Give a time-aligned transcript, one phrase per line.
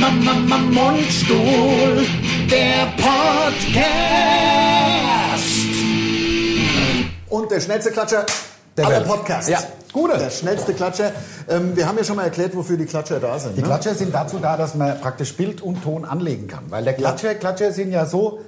[0.00, 2.06] Mama, Mama, Mundstuhl,
[2.50, 3.90] der Podcast.
[7.28, 8.24] Und der schnellste Klatscher
[8.78, 9.00] Der aller.
[9.02, 9.50] Podcasts.
[9.50, 9.58] Ja,
[9.92, 10.16] gute.
[10.16, 11.12] Der schnellste Klatscher.
[11.50, 13.58] Ähm, wir haben ja schon mal erklärt, wofür die Klatscher da sind.
[13.58, 13.66] Die ne?
[13.66, 16.64] Klatscher sind dazu da, dass man praktisch Bild und Ton anlegen kann.
[16.70, 18.40] Weil der Klatscher, Klatscher sind ja so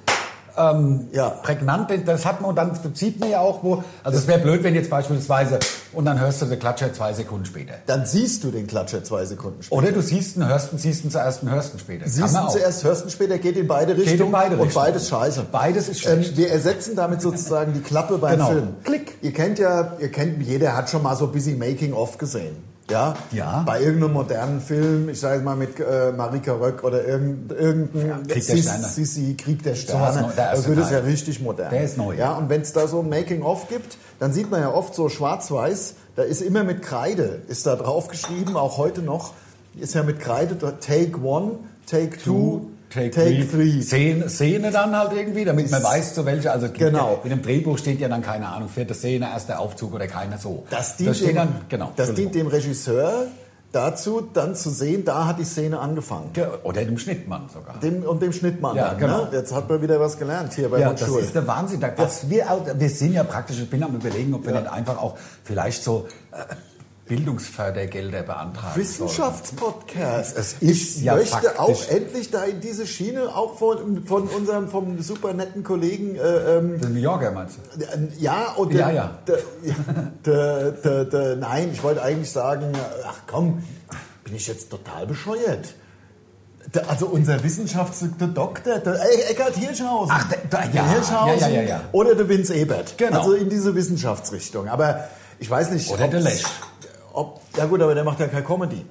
[0.57, 1.31] ähm, Ja.
[1.31, 3.83] prägnant, das hat man und dann sieht man ja auch, wo.
[4.05, 5.59] Also es wäre blöd, wenn jetzt beispielsweise
[5.93, 7.75] und dann hörst du den Klatscher zwei Sekunden später.
[7.87, 9.77] Dann siehst du den Klatscher zwei Sekunden später.
[9.79, 12.09] Oder du siehst ihn, hörst ihn, siehst ihn zuerst und hörst ihn später.
[12.09, 12.49] Siehst auch.
[12.51, 14.21] zuerst, hörst du später, geht in beide Richtungen.
[14.27, 14.87] in beide Und Richtungen.
[14.87, 15.47] beides scheiße.
[15.51, 16.37] Beides ist Ähm, schlecht.
[16.37, 18.49] wir ersetzen damit sozusagen die Klappe beim Genau.
[18.51, 18.69] Film.
[18.85, 19.19] Klick.
[19.23, 22.57] Ihr kennt ja, ihr kennt, jeder hat schon mal so ein bisschen Making-of gesehen.
[22.91, 23.15] Ja?
[23.31, 23.63] Ja.
[23.67, 28.47] Bei irgendeinem modernen Film, ich sage mal mit äh, Marika Röck oder irgendein, irgendein Krieg
[28.47, 28.85] der Sterne.
[28.85, 30.33] Sissi, Krieg der Sterne.
[30.37, 31.71] erste da wird es ja richtig modern.
[31.71, 32.33] Der ist neu, Ja, ja.
[32.37, 35.95] und wenn es da so ein Making-of gibt, dann sieht man ja oft so schwarz-weiß,
[36.17, 39.33] da ist immer mit Kreide, ist da drauf geschrieben, auch heute noch,
[39.81, 41.53] ist ja mit Kreide, Take One,
[41.87, 43.81] Take Two, Take, Take three.
[43.83, 46.53] Szene, Szene dann halt irgendwie, damit man weiß, zu welcher.
[46.53, 47.13] Also Genau.
[47.13, 50.39] Ja, in dem Drehbuch steht ja dann keine Ahnung, vierte Szene, erster Aufzug oder keiner
[50.39, 50.65] so.
[50.71, 51.93] Das dient, da steht dem, dann, genau.
[51.97, 53.27] das dient dem Regisseur
[53.73, 56.31] dazu, dann zu sehen, da hat die Szene angefangen.
[56.35, 57.81] Ge- Oder dem Schnittmann sogar.
[57.81, 58.99] Dem, und dem Schnittmann Ja, dann.
[58.99, 59.25] genau.
[59.25, 59.29] Ne?
[59.33, 61.81] Jetzt hat man wieder was gelernt hier bei Ja, das ist der Wahnsinn.
[61.81, 62.45] Da- Was wir,
[62.77, 66.07] wir sind ja praktisch, ich bin am überlegen, ob wir nicht einfach auch vielleicht so
[66.33, 66.37] äh,
[67.09, 70.37] Bildungsfördergelder beantragen Wissenschaftspodcast.
[70.39, 74.69] Es ich ja möchte faktisch- auch endlich da in diese Schiene, auch von, von unserem
[74.69, 76.21] vom super netten Kollegen äh,
[76.59, 76.81] ähm.
[76.81, 77.85] Den New Yorker meinst du?
[78.19, 79.11] Ja, und Ja, der, ja.
[80.25, 82.73] Der, der, der, nein, ich wollte eigentlich sagen,
[83.07, 83.63] ach komm,
[84.25, 85.75] bin ich jetzt total bescheuert.
[86.89, 90.15] Also unser Wissenschaftsdoktor, der Ey, Eckhard Hirschhausen.
[90.17, 92.97] Ach, der- der- ja, Hirschhausen ja, ja, ja, oder der Vince Ebert.
[92.97, 93.19] Genau.
[93.19, 94.69] Also in diese Wissenschaftsrichtung.
[94.69, 95.09] Aber
[95.41, 96.45] ich weiß nicht, Oder der Lesch.
[97.13, 98.85] Ob, ja gut, aber der macht ja keine Comedy.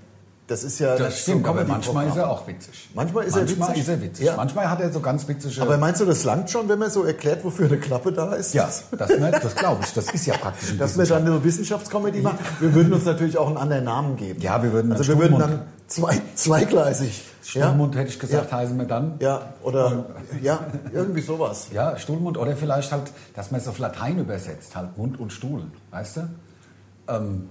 [0.47, 2.89] Das ist ja Das stimmt, aber manchmal ist er auch witzig.
[2.93, 3.81] Manchmal ist er manchmal witzig.
[3.83, 4.25] ist er witzig.
[4.25, 4.35] Ja.
[4.35, 5.61] Manchmal hat er so ganz witzige...
[5.61, 8.53] Aber meinst du, das langt schon, wenn man so erklärt, wofür eine Klappe da ist?
[8.53, 9.93] ja, das, ne, das glaube ich.
[9.93, 12.39] Das ist ja praktisch Dass wir dann eine Wissenschaftskomödie machen.
[12.59, 14.41] Wir würden uns natürlich auch einen anderen Namen geben.
[14.41, 17.23] Ja, wir würden Also wir würden dann zwei, zweigleisig.
[17.43, 18.57] Stuhlmund hätte ich gesagt, Ja.
[18.57, 19.13] heißen wir dann.
[19.19, 20.05] Ja, oder
[20.41, 20.59] ja,
[20.91, 21.67] irgendwie sowas.
[21.71, 23.03] Ja, Stuhlmund oder vielleicht halt,
[23.35, 26.29] dass man es auf Latein übersetzt, halt Mund und Stuhl, weißt du?
[27.07, 27.49] Ähm,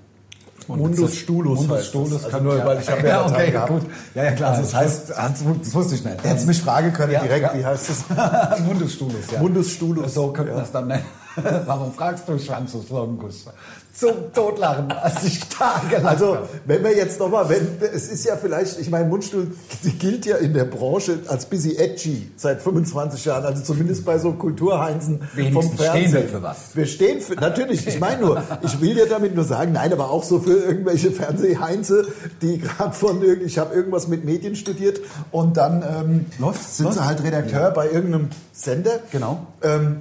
[0.69, 2.25] Mundus das- Stulus Mundus Stulus das.
[2.25, 3.82] Also kann nur, ja, weil ich habe ja ja, okay, gut.
[4.15, 4.50] Ja, ja, klar.
[4.50, 6.25] Also das das heißt, das, das wusste ich nicht.
[6.25, 8.04] Hättest mich fragen können Ja, direkt, wie heißt es?
[8.66, 9.41] Mundus Stulus, ja.
[9.41, 10.15] Mundus Stulus.
[10.15, 11.04] So könnte man es dann nennen.
[11.66, 13.46] Warum fragst du Schwanzus Longus?
[13.92, 18.78] Zum Totlachen, als ich tagelang Also, wenn wir jetzt nochmal, wenn, es ist ja vielleicht,
[18.78, 19.48] ich meine, Mundstuhl
[19.98, 24.32] gilt ja in der Branche als busy edgy seit 25 Jahren, also zumindest bei so
[24.32, 26.08] Kulturheinzen vom Wenigstens Fernsehen.
[26.08, 26.76] stehen wir für was.
[26.76, 30.10] Wir stehen für, natürlich, ich meine nur, ich will ja damit nur sagen, nein, aber
[30.10, 32.06] auch so für irgendwelche Fernsehheinze,
[32.42, 36.98] die gerade von ich habe irgendwas mit Medien studiert und dann ähm, Läuft, sind läuft.
[36.98, 39.00] sie halt Redakteur bei irgendeinem Sender.
[39.10, 39.47] Genau.
[39.62, 40.00] Ähm,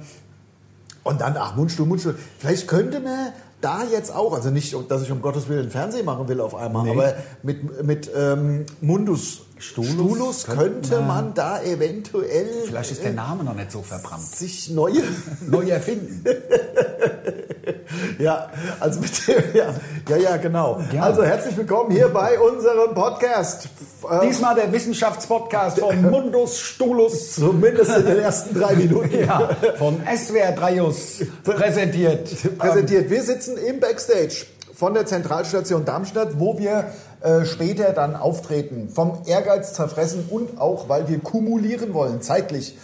[1.04, 2.16] und dann, ach, Mundstuhl, Mundstuhl.
[2.38, 6.28] Vielleicht könnte man da jetzt auch, also nicht, dass ich um Gottes Willen Fernsehen machen
[6.28, 6.90] will auf einmal, Nee.
[6.92, 13.12] aber mit, mit ähm, Mundus Stulus Stulus könnte könnte man- da eventuell Vielleicht ist der
[13.12, 14.22] Name noch nicht so verbrannt.
[14.24, 15.02] sich neue,
[15.46, 16.24] Neu erfinden.
[18.18, 18.48] ja,
[18.80, 19.74] also mit dem, ja,
[20.08, 20.80] ja, ja, genau.
[20.92, 21.02] Ja.
[21.02, 23.68] Also herzlich willkommen hier bei unserem Podcast.
[24.10, 27.34] Äh, Diesmal der Wissenschaftspodcast von Mundus Stulus.
[27.34, 29.20] zumindest in den ersten drei Minuten.
[29.26, 32.30] Ja, von SWR Dreius präsentiert.
[32.58, 33.10] präsentiert.
[33.10, 36.86] Wir sitzen im Backstage von der Zentralstation Darmstadt, wo wir
[37.22, 38.88] äh, später dann auftreten.
[38.88, 42.76] Vom Ehrgeiz zerfressen und auch, weil wir kumulieren wollen, zeitlich.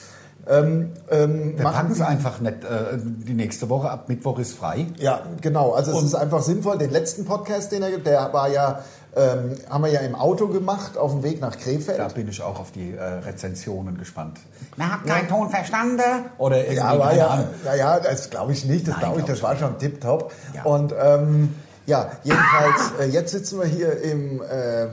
[0.48, 2.62] Ähm, ähm, Wir packen es einfach nicht.
[2.62, 4.86] Äh, die nächste Woche ab Mittwoch ist frei.
[4.98, 5.72] Ja, genau.
[5.72, 6.78] Also es ist einfach sinnvoll.
[6.78, 8.84] Den letzten Podcast, den er gibt, der war ja,
[9.16, 11.98] ähm, haben wir ja im Auto gemacht, auf dem Weg nach Krefeld.
[11.98, 14.38] Da bin ich auch auf die äh, Rezensionen gespannt.
[14.76, 16.00] Man hat keinen Ton verstanden.
[16.38, 17.46] Oder irgendwie, Ja, war ja, Ahnung.
[17.64, 18.86] ja, ja, das glaube ich nicht.
[18.86, 20.30] Das glaube ich, glaub das war schon tipptopp.
[20.54, 20.62] Ja.
[20.62, 21.54] Und ähm,
[21.86, 24.88] ja, jedenfalls, äh, jetzt sitzen wir hier im ähm,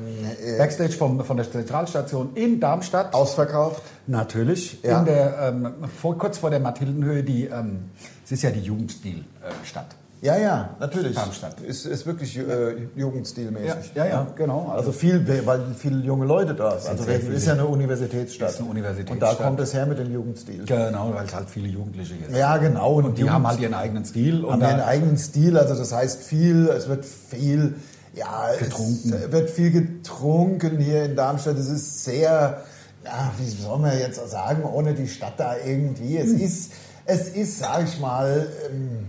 [0.45, 3.13] äh, Backstage vom, von der Zentralstation in Darmstadt.
[3.13, 3.81] ausverkauft.
[4.07, 4.81] Natürlich.
[4.83, 4.99] Ja.
[4.99, 7.89] In der, ähm, vor, kurz vor der Mathildenhöhe, die, ähm,
[8.23, 9.95] es ist ja die Jugendstil-Stadt.
[10.23, 11.15] Ja, ja, natürlich.
[11.15, 11.59] Darmstadt.
[11.59, 13.91] Ist, ist wirklich äh, jugendstilmäßig.
[13.93, 14.69] Ja, ja, ja, genau.
[14.69, 16.91] Also viel, weil viele junge Leute da sind.
[16.91, 17.33] Also viele.
[17.33, 18.51] ist ja eine Universitätsstadt.
[18.51, 19.31] Ist eine Universitätsstadt.
[19.31, 20.63] Und da kommt es her mit dem Jugendstil.
[20.63, 22.37] Genau, weil es halt viele Jugendliche sind.
[22.37, 22.93] Ja, genau.
[22.93, 24.43] Und die haben halt ihren eigenen Stil.
[24.43, 27.75] haben Und einen da, eigenen Stil, also das heißt viel, es wird viel,
[28.15, 29.13] ja, Getrunken.
[29.13, 31.57] es wird viel getrunken hier in Darmstadt.
[31.57, 32.63] Es ist sehr,
[33.03, 36.17] ja, wie soll man jetzt sagen, ohne die Stadt da irgendwie.
[36.17, 36.23] Hm.
[36.23, 36.71] Es ist,
[37.05, 39.05] es ist, sag ich mal, ähm,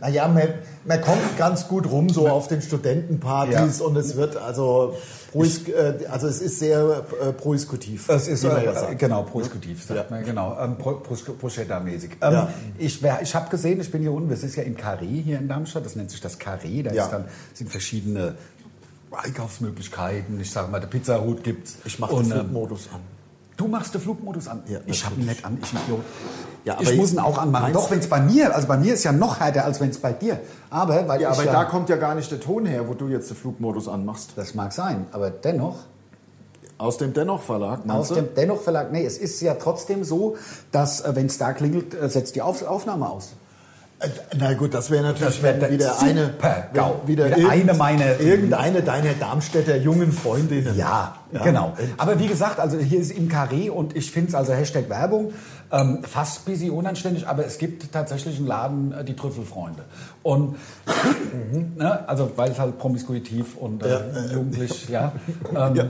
[0.00, 0.42] Naja, man,
[0.84, 3.84] man kommt ganz gut rum so auf den Studentenpartys Ja.
[3.86, 4.94] und es wird also,
[5.32, 8.08] prois- äh, also es ist sehr äh, proiskutiv.
[8.08, 10.16] Es ist äh, genau proskutiv, sagt Ja.
[10.16, 12.10] man genau, ähm, Pro- Proschetta-mäßig.
[12.20, 12.48] Ähm, Ja.
[12.78, 15.48] Ich, ich habe gesehen, ich bin hier unten, das ist ja im Carré hier in
[15.48, 17.04] Darmstadt, das nennt sich das Carré, da Ja.
[17.04, 18.34] ist dann, sind verschiedene
[19.12, 20.38] Einkaufsmöglichkeiten.
[20.40, 21.76] Ich sage mal, der Pizzahut gibt's.
[21.84, 23.00] Ich mache den ähm, Flugmodus an.
[23.56, 24.62] Du machst den Flugmodus an.
[24.68, 26.04] Ja, ich habe ihn nicht an, ich Idiot.
[26.66, 27.72] Ja, aber ich muss ihn auch anmachen.
[27.72, 29.98] Doch, wenn es bei mir, also bei mir ist ja noch härter, als wenn es
[29.98, 30.40] bei dir.
[30.68, 33.06] Aber weil Ja, aber ja, da kommt ja gar nicht der Ton her, wo du
[33.06, 34.32] jetzt den Flugmodus anmachst.
[34.34, 35.76] das mag sein, aber dennoch
[36.76, 38.14] Aus dem Dennoch-Verlag, Aus meinst du?
[38.16, 40.36] dem dennoch Verlag, nee, es ist ja trotzdem so,
[40.72, 43.30] dass äh, wenn es da klingelt, äh, setzt die Auf Aufnahme aus.
[43.98, 44.08] Äh,
[44.38, 46.34] Na gut, das wäre natürlich Das wär wenn wieder eine,
[46.70, 50.76] wenn wieder, Wieder eine meiner- irgendeine deiner Darmstädter jungen Freundinnen.
[50.76, 51.74] Ja, genau.
[51.96, 55.32] Aber wie gesagt, also hier ist im Carré und ich finde es also Hashtag Werbung
[55.72, 59.82] ähm, fast busy unanständig, aber es gibt tatsächlich einen Laden, äh, die Trüffelfreunde.
[60.22, 60.56] Und
[61.76, 63.98] ne, also weil es halt promiskuitiv und äh,
[64.32, 65.12] jugendlich, ja.
[65.54, 65.88] Ähm,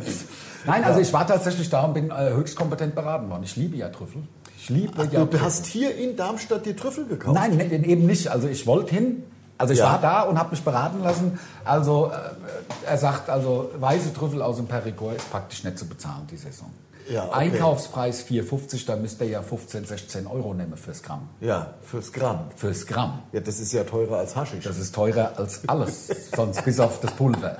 [0.64, 3.42] Nein, also ich war tatsächlich da und bin äh, höchst kompetent beraten worden.
[3.44, 4.22] Ich liebe ja Trüffel.
[4.66, 5.42] Ich liebe Ach, ja du Trüffel.
[5.42, 7.36] hast hier in Darmstadt die Trüffel gekauft?
[7.36, 8.26] Nein, ne- eben nicht.
[8.28, 9.22] Also ich wollte hin.
[9.58, 9.92] Also ich Ja.
[9.92, 11.38] war da und habe mich beraten lassen.
[11.64, 16.26] Also äh, er sagt, also weiße Trüffel aus dem Perigord ist praktisch nicht zu bezahlen
[16.30, 16.68] die Saison.
[17.08, 17.34] Ja, okay.
[17.52, 21.28] Einkaufspreis 4,50, da müsst ihr ja 15, 16 Euro nehmen fürs Gramm.
[21.40, 22.40] Ja, fürs Gramm.
[22.56, 23.20] Fürs Gramm.
[23.30, 24.64] Ja, das ist ja teurer als Haschisch.
[24.64, 27.56] Das ist teurer als alles, sonst bis auf das Pulver.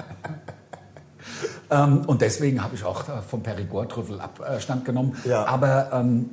[1.71, 5.17] ähm, und deswegen habe ich auch äh, vom Perigord-Trüffel Abstand genommen.
[5.25, 5.45] Ja.
[5.47, 6.31] Aber ähm,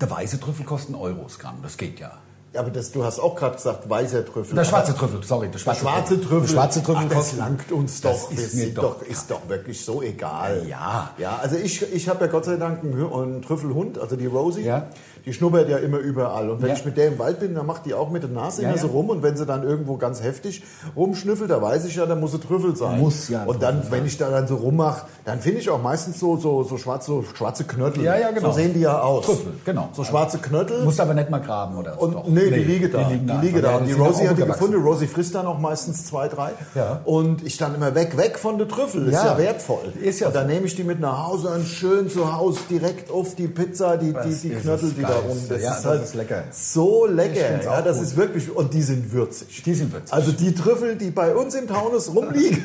[0.00, 2.12] der weiße Trüffel kostet einen Euro das Gramm, das geht ja.
[2.52, 4.54] Ja, aber das, du hast auch gerade gesagt, weißer Trüffel.
[4.54, 6.40] Der schwarze Trüffel, sorry, der Der schwarze, schwarze Trüffel.
[6.42, 8.30] Der schwarze Trüffel Ach, das kostet langt uns Das doch.
[8.30, 10.64] ist Das mir sind doch- doch, ist doch wirklich so egal.
[10.68, 11.10] Ja.
[11.18, 14.62] Ja, also ich, ich habe ja Gott sei Dank einen, einen Trüffelhund, also die Rosie.
[14.62, 14.86] Ja.
[15.26, 16.50] Die schnuppert ja immer überall.
[16.50, 16.74] Und wenn Ja.
[16.74, 18.78] ich mit der im Wald bin, dann macht die auch mit der Nase Ja, immer
[18.78, 19.08] so rum.
[19.08, 20.62] Und wenn sie dann irgendwo ganz heftig
[20.96, 23.00] rumschnüffelt, da weiß ich ja, da muss sie Trüffel sein.
[23.00, 26.20] Muss ja Und dann, wenn ich da dann so rummache, dann finde ich auch meistens
[26.20, 28.04] so, so, so, schwarze, so schwarze Knöttel.
[28.04, 28.50] Ja, ja, genau.
[28.50, 29.24] So sehen die ja aus.
[29.24, 29.88] Trüffel, genau.
[29.92, 30.84] So schwarze Knöttel.
[30.84, 32.00] Musst aber nicht mal graben, oder?
[32.00, 32.26] Und Doch.
[32.26, 33.04] nee, die liege da.
[33.04, 33.38] Die liegen da.
[33.38, 33.46] Die
[33.78, 34.82] Und die sind Rosie hat die gefunden.
[34.82, 36.50] Rosie frisst dann auch meistens zwei, drei.
[36.74, 37.00] Ja.
[37.06, 39.06] Und ich dann immer weg, weg von der Trüffel.
[39.08, 39.38] Ist Ja.
[39.38, 39.92] wertvoll.
[40.02, 43.10] Ist ja und dann nehme ich die mit nach Hause und schön zu Hause direkt
[43.10, 45.38] auf die Pizza, die, die, die Knöttel, die da Rum.
[45.48, 46.44] Das Ja, ist das halt ist lecker.
[46.50, 47.62] so lecker.
[47.62, 48.06] Ja, das gut.
[48.06, 49.62] ist wirklich, und die sind würzig.
[49.62, 50.12] Die sind würzig.
[50.12, 52.64] Also die Trüffel, die bei uns im Taunus rumliegen,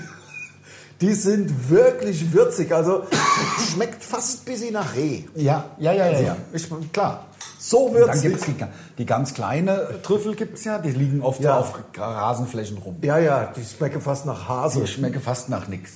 [1.01, 2.73] die sind wirklich würzig.
[2.73, 3.03] Also
[3.73, 5.23] schmeckt fast ein bisschen nach Reh.
[5.35, 6.19] Ja, ja, ja, ja.
[6.19, 6.37] ja.
[6.53, 7.25] Ich, klar.
[7.61, 8.21] So Und dann würzig.
[8.23, 8.55] gibt es die,
[8.99, 10.77] die ganz kleine Trüffel, gibt's ja.
[10.79, 11.57] Die liegen oft Ja.
[11.59, 12.95] auf Rasenflächen rum.
[13.01, 14.79] Ja, ja, die schmecken fast nach Hase.
[14.81, 15.91] Die schmecken fast nach nichts.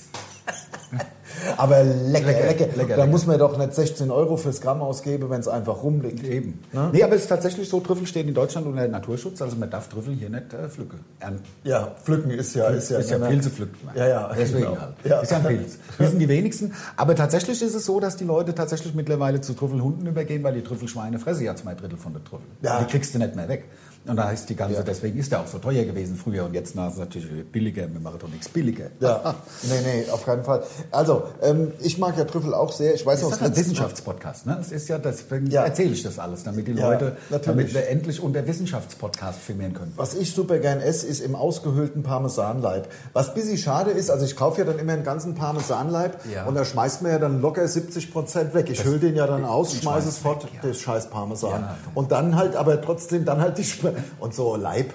[1.58, 2.66] Aber lecker, lecker.
[2.66, 3.08] Lecker, da lecker.
[3.08, 6.24] muss man doch nicht 16 Euro fürs Gramm ausgeben, wenn es einfach rumliegt.
[6.24, 6.60] Eben.
[6.72, 6.90] Ne?
[6.94, 9.90] Nee, aber es ist tatsächlich so, Trüffel stehen in Deutschland unter Naturschutz, also man darf
[9.90, 11.00] Trüffel hier nicht äh, pflücken.
[11.20, 11.44] Ernten.
[11.64, 12.68] Ja, pflücken ist ja...
[12.68, 13.18] Ist ja, ist ja?
[13.18, 13.76] Pilze pflückt.
[13.96, 14.80] Ja, ja, Deswegen genau.
[14.80, 14.94] halt.
[15.04, 15.20] Ja.
[15.22, 15.78] Ist ja ein Pilz.
[15.98, 16.74] Wir sind die wenigsten.
[16.96, 20.64] Aber tatsächlich ist es so, dass die Leute tatsächlich mittlerweile zu Trüffelhunden übergehen, weil die
[20.64, 22.48] Trüffelschweine fressen ja zwei Drittel von der Trüffel.
[22.62, 22.80] Ja.
[22.80, 23.66] Die kriegst du nicht mehr weg.
[24.06, 24.84] Und da heißt die ganze, Ja.
[24.84, 27.84] deswegen ist der auch so teuer gewesen früher und jetzt na, ist es natürlich billiger.
[27.92, 28.88] Wir machen doch nichts billiger.
[29.00, 29.70] Ja, nee,
[30.04, 30.64] nee, auf keinen Fall.
[30.92, 32.94] Also, ähm, ich mag ja Trüffel auch sehr.
[32.96, 34.56] Ich weiß Das noch, ist ein Wissenschaftspodcast, ne?
[34.58, 35.64] Das ist ja, deswegen Ja.
[35.64, 37.46] erzähle ich das alles, damit die Ja, Leute, natürlich.
[37.46, 39.94] damit wir endlich unter Wissenschaftspodcast filmieren können.
[39.96, 42.90] Was ich super gern esse, ist im ausgehöhlten Parmesanleib.
[43.14, 46.56] Was ein bisschen schade ist, also ich kaufe ja dann immer einen ganzen Parmesanleib und
[46.56, 48.70] da schmeißt man ja dann locker 70 Prozent weg.
[48.70, 51.70] Ich hülle den ja dann aus, ich schmeiße schmeiß es fort, das scheiß Parmesan.
[51.96, 54.94] Und dann halt, aber trotzdem, dann halt die Sp Und so Leib,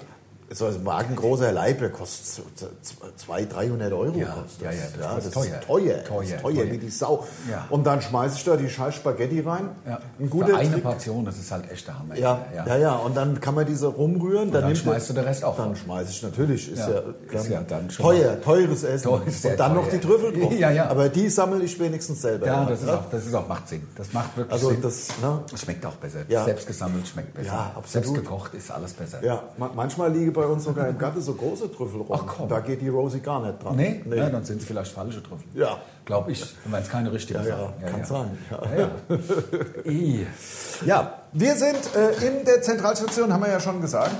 [0.51, 2.41] so ein wagengroßer Leib, der kostet so
[3.17, 4.17] 200, 300 Euro.
[4.17, 5.61] Ja, kostet ja, ja, das das ist ist teuer.
[5.61, 5.95] teuer.
[5.97, 6.71] Das Teuer, ist teuer, teuer.
[6.71, 7.27] wie die Sau.
[7.49, 7.65] Ja.
[7.69, 9.69] Und dann schmeiße ich da die scheiß Spaghetti rein.
[9.87, 9.95] Ja.
[10.19, 10.83] Ein Für guter eine Trick.
[10.83, 12.15] Portion, das ist halt echt der Hammer.
[12.15, 14.51] Ja, ja, ja, Und dann kann man diese rumrühren.
[14.51, 16.71] dann nimmt schmeißt du den Rest auch Dann schmeiße ich natürlich.
[16.71, 19.03] Ist Ja, ja, ist ja dann schon teuer, teures Essen.
[19.03, 19.69] Teuer, und dann teuer.
[19.83, 20.53] noch die Trüffel drauf.
[20.53, 20.87] Ja, ja.
[20.89, 22.47] Aber die sammle ich wenigstens selber.
[22.47, 23.87] Ja, das ist, auch, das ist auch, macht Sinn.
[23.95, 24.81] Das macht wirklich Also Sinn.
[24.81, 25.39] das, ne?
[25.51, 26.19] Das schmeckt auch besser.
[26.27, 26.43] Ja.
[26.45, 27.47] Selbst gesammelt schmeckt besser.
[27.49, 27.87] Ja, absolut.
[27.89, 29.23] Selbst gekocht ist alles besser.
[29.23, 32.07] Ja, ma- manchmal liegen bei uns sogar im Garten so große Trüffel rum.
[32.11, 32.47] Ach, komm.
[32.47, 33.75] Da geht die Rosie gar nicht dran.
[33.75, 34.01] Nee?
[34.09, 35.45] Ja, dann sind es vielleicht falsche Trüffel.
[35.53, 35.77] Ja.
[36.05, 37.91] Glaube ich, wenn es keine richtigen Ja, ja, sind.
[37.91, 38.37] kann sein.
[38.49, 38.61] Ja.
[38.77, 38.89] Ja,
[39.91, 40.25] ja.
[40.85, 44.15] Ja, wir sind äh, in der Zentralstation, haben wir ja schon gesagt.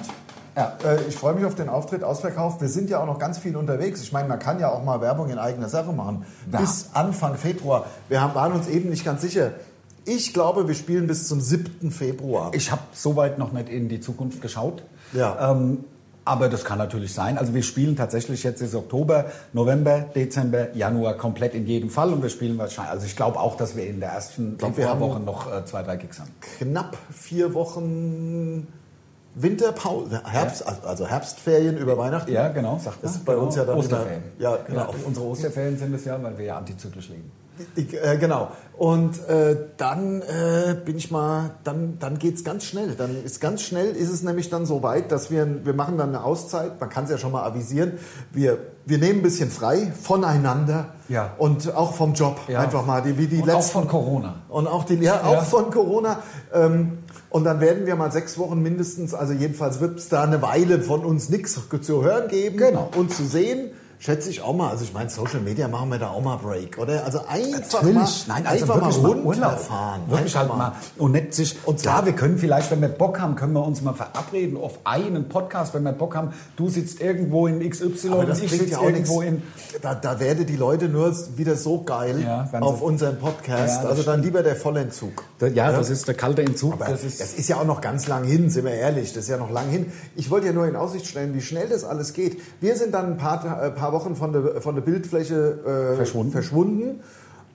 [0.57, 0.77] Ja.
[0.83, 2.59] Äh, ich freue mich auf den Auftritt, ausverkauft.
[2.59, 4.01] Wir sind ja auch noch ganz viel unterwegs.
[4.01, 6.25] Ich meine, man kann ja auch mal Werbung in eigener Sache machen.
[6.51, 6.59] Ja.
[6.59, 7.85] Bis Anfang Februar.
[8.09, 9.53] Wir haben, waren uns eben nicht ganz sicher.
[10.03, 11.91] Ich glaube, wir spielen bis zum 7.
[11.91, 12.51] Februar.
[12.53, 14.83] Ich habe soweit noch nicht in die Zukunft geschaut.
[15.13, 15.51] Ja.
[15.51, 15.85] Ähm,
[16.29, 17.37] aber das kann natürlich sein.
[17.37, 22.21] Also wir spielen tatsächlich jetzt ist Oktober, November, Dezember, Januar komplett in jedem Fall und
[22.21, 22.91] wir spielen wahrscheinlich.
[22.91, 25.81] Also ich glaube auch, dass wir in der ersten glaub, haben Februarwoche noch äh, zwei,
[25.83, 26.29] drei Gigs haben.
[26.59, 28.67] Knapp vier Wochen
[29.35, 32.31] Winterpause, Herbst, also Herbstferien über Weihnachten.
[32.31, 33.19] Ja, genau, sagt Das man.
[33.19, 34.23] ist bei uns ja dann Osterferien.
[34.37, 34.93] wieder- ja, genau.
[35.05, 37.31] unsere Osterferien sind es ja, weil wir ja antizyklisch leben.
[37.75, 38.49] Ich, äh, genau.
[38.77, 42.95] Und äh, dann äh, bin ich mal, dann, dann geht's ganz schnell.
[42.95, 46.09] Dann ist ganz schnell ist es nämlich dann so weit, dass wir, wir machen dann
[46.09, 46.79] eine Auszeit.
[46.79, 47.93] Man kann es ja schon mal avisieren.
[48.31, 51.33] Wir, wir nehmen ein bisschen frei voneinander Ja.
[51.37, 52.39] und auch vom Job.
[52.47, 52.61] Ja.
[52.61, 53.59] Einfach mal, die, wie die Und letzten.
[53.59, 54.35] auch von Corona.
[54.47, 55.41] Und auch, die, ja, auch Ja.
[55.41, 56.19] von Corona.
[56.53, 56.99] Ähm,
[57.29, 60.79] und dann werden wir mal sechs Wochen mindestens, also jedenfalls wird es da eine Weile
[60.81, 62.89] von uns nichts zu hören geben Genau.
[62.95, 63.71] und zu sehen.
[64.01, 64.69] Schätze ich auch mal.
[64.69, 67.03] Also ich meine, Social Media machen wir da auch mal Break, oder?
[67.03, 67.95] Also einfach Natürlich.
[67.95, 70.01] mal, Nein, also einfach wirklich mal mal runterfahren.
[70.07, 70.75] Wirklich Einfach halt mal.
[70.97, 73.51] Und nicht sich, Und und klar, zwar- wir können vielleicht, wenn wir Bock haben, können
[73.51, 76.31] wir uns mal verabreden auf einen Podcast, wenn wir Bock haben.
[76.55, 79.41] Du sitzt irgendwo in XY Aber und das ich bringt sitze ja irgendwo in...
[79.81, 83.49] Da, da werden die Leute nur wieder so geil Ja, auf unseren Podcast.
[83.75, 85.25] Ja, das also dann lieber der Vollentzug.
[85.53, 86.71] Ja, das ist der kalte Entzug.
[86.73, 89.11] Aber das das ist, ist, ja auch noch ganz lang hin, sind wir ehrlich.
[89.11, 89.91] Das ist ja noch lang hin.
[90.15, 92.39] Ich wollte ja nur in Aussicht stellen, wie schnell das alles geht.
[92.61, 96.31] Wir sind dann ein paar, äh, paar Wochen von der, von der Bildfläche äh, Verschwunden.
[96.31, 96.99] verschwunden.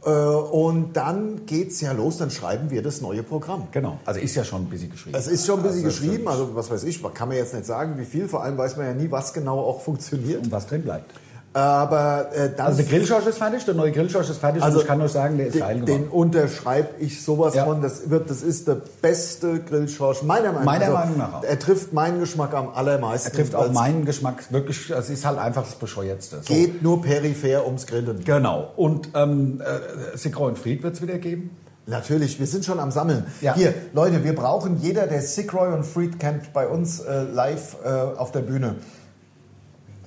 [0.04, 3.68] Äh, und dann geht's ja los, dann schreiben wir das neue Programm.
[3.72, 3.98] genau.
[4.04, 5.16] Also ist ja schon ein bisschen geschrieben.
[5.18, 7.66] Es ist schon ein bisschen Also, geschrieben, also was weiß ich, kann man jetzt nicht
[7.66, 10.44] sagen, wie viel, vor allem weiß man ja nie, was genau auch funktioniert.
[10.44, 11.10] Und was drin bleibt.
[11.54, 14.86] Aber äh, dann Also der Grillschorsch ist fertig, der neue Grillschorsch ist fertig Also ich
[14.88, 16.08] kann euch sagen, der ist den, geil den geworden.
[16.10, 17.64] unterschreibe ich sowas Ja.
[17.64, 17.80] von.
[17.80, 21.44] Das, wird, das ist der beste Grillschorsch meiner Meinung Meiner also, Meinung nach auch.
[21.44, 23.28] Er trifft meinen Geschmack am allermeisten.
[23.28, 26.40] Er trifft auch meinen Geschmack wirklich, es ist halt einfach das Bescheuertste.
[26.42, 26.52] So.
[26.52, 28.24] Geht nur peripher ums Grillen.
[28.24, 28.72] Genau.
[28.74, 31.50] Und ähm, äh, Sigro und Fried wird es wieder geben.
[31.86, 33.26] Natürlich, wir sind schon am Sammeln.
[33.42, 33.54] Ja.
[33.54, 37.88] Hier, Leute, wir brauchen jeder, der Sickroy und Fried kennt, bei uns äh, live äh,
[37.88, 38.76] auf der Bühne.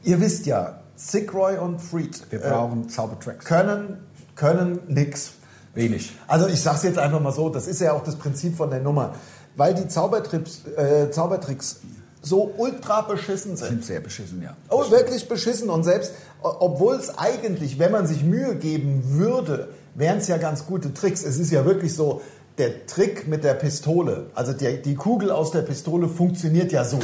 [0.04, 3.46] Ihr wisst ja, Sickroy und Fried Wir äh, brauchen Zaubertracks.
[3.46, 4.00] können,
[4.36, 5.32] können nix.
[5.74, 6.12] Wenig.
[6.28, 8.80] Also ich sag's jetzt einfach mal so, das ist ja auch das Prinzip von der
[8.80, 9.14] Nummer.
[9.56, 11.82] Weil die Zaubertricks, äh, Zaubertricks
[12.22, 13.68] so ultra beschissen sind.
[13.68, 14.58] Sind sehr beschissen, ja.
[14.70, 15.70] Oh, wirklich beschissen.
[15.70, 20.66] Und selbst, obwohl es eigentlich, wenn man sich Mühe geben würde, wären es ja ganz
[20.66, 21.24] gute Tricks.
[21.24, 22.22] Es ist ja wirklich so,
[22.58, 26.98] der Trick mit der Pistole, also die, die Kugel aus der Pistole funktioniert ja so.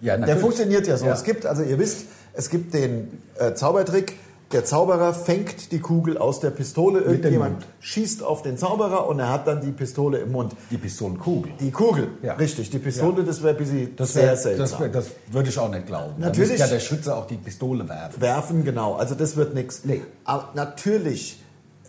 [0.00, 0.40] Ja, der natürlich.
[0.40, 1.06] funktioniert ja so.
[1.06, 1.12] Ja.
[1.12, 4.14] Es gibt, also ihr wisst, es gibt den äh, Zaubertrick,
[4.52, 9.28] der Zauberer fängt die Kugel aus der Pistole, irgendjemand schießt auf den Zauberer und er
[9.30, 10.54] hat dann die Pistole im Mund.
[10.70, 11.50] Die Pistolenkugel.
[11.58, 12.34] Die Kugel, Ja.
[12.34, 12.70] richtig.
[12.70, 13.56] Die Pistole, das wäre
[13.96, 14.56] Das, sehr wär, seltsam.
[14.58, 16.14] das, wär, das würde ich auch nicht glauben.
[16.18, 16.50] Natürlich.
[16.50, 18.20] Da müsste ja der Schütze auch die Pistole werfen.
[18.20, 18.94] Werfen, genau.
[18.94, 19.80] Also das wird nichts.
[19.84, 20.02] Nee.
[20.24, 21.42] Aber natürlich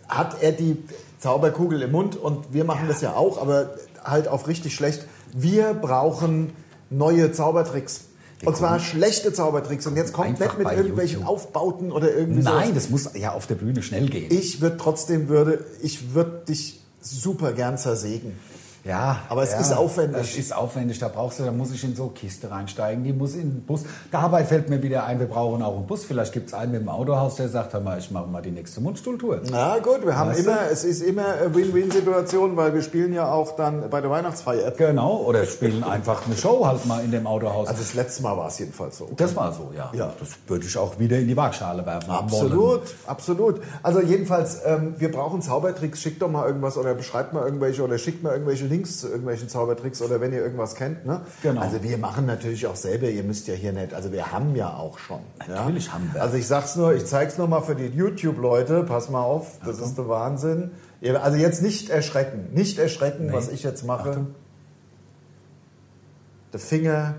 [0.08, 0.82] hat er die
[1.20, 5.06] Zauberkugel im Mund und wir machen das ja auch, aber halt auf richtig schlecht.
[5.32, 6.52] Wir brauchen
[6.90, 8.06] neue Zaubertricks.
[8.44, 9.86] Und zwar schlechte Zaubertricks.
[9.86, 11.34] Und jetzt kommt Einfach nicht mit irgendwelchen YouTube.
[11.34, 12.50] Aufbauten oder irgendwie so.
[12.50, 14.30] Nein, das muss ja auf der Bühne schnell gehen.
[14.30, 18.32] Ich würde trotzdem würde, ich würde dich super gern zersägen.
[18.88, 20.20] Ja, Aber es ja, ist aufwendig.
[20.22, 20.98] Es ist aufwendig.
[20.98, 23.04] Da brauchst du, da muss ich in so eine Kiste reinsteigen.
[23.04, 23.82] Die muss in den Bus.
[24.10, 26.06] Dabei fällt mir wieder ein, wir brauchen auch einen Bus.
[26.06, 28.50] Vielleicht gibt es einen mit dem Autohaus, der sagt, hör mal, ich mache mal die
[28.50, 29.42] nächste Mundstuhltour.
[29.50, 30.50] Na gut, wir haben Weißt du?
[30.50, 34.70] immer, es ist immer eine Win-Win-Situation, weil wir spielen ja auch dann bei der Weihnachtsfeier.
[34.70, 35.18] Genau.
[35.18, 37.68] Oder spielen einfach eine Show halt mal in dem Autohaus.
[37.68, 39.10] Also das letzte Mal war es jedenfalls so.
[39.14, 39.90] das war so, ja.
[39.92, 40.14] Ja.
[40.18, 42.08] Das würde ich auch wieder in die Waagschale werfen.
[42.08, 42.20] wollen.
[42.20, 43.60] Absolut, absolut.
[43.82, 46.00] Also jedenfalls, ähm, wir brauchen Zaubertricks.
[46.00, 49.48] Schickt doch mal irgendwas oder beschreibt mal irgendwelche oder schickt mal irgendwelche Links zu irgendwelchen
[49.48, 51.06] Zaubertricks oder wenn ihr irgendwas kennt.
[51.06, 51.20] Ne?
[51.42, 51.60] Genau.
[51.60, 53.08] Also wir machen natürlich auch selber.
[53.08, 53.94] Ihr müsst ja hier nicht.
[53.94, 55.20] Also wir haben ja auch schon.
[55.48, 55.92] Natürlich ja?
[55.94, 56.22] haben wir.
[56.22, 58.84] Also ich sag's nur, ich zeig's nur mal für die YouTube-Leute.
[58.84, 60.70] Pass mal auf, das ist der Wahnsinn.
[61.22, 63.32] Also jetzt nicht erschrecken, nicht erschrecken, Nee.
[63.32, 64.10] was ich jetzt mache.
[64.10, 64.34] Achtung.
[66.52, 67.14] Der Finger,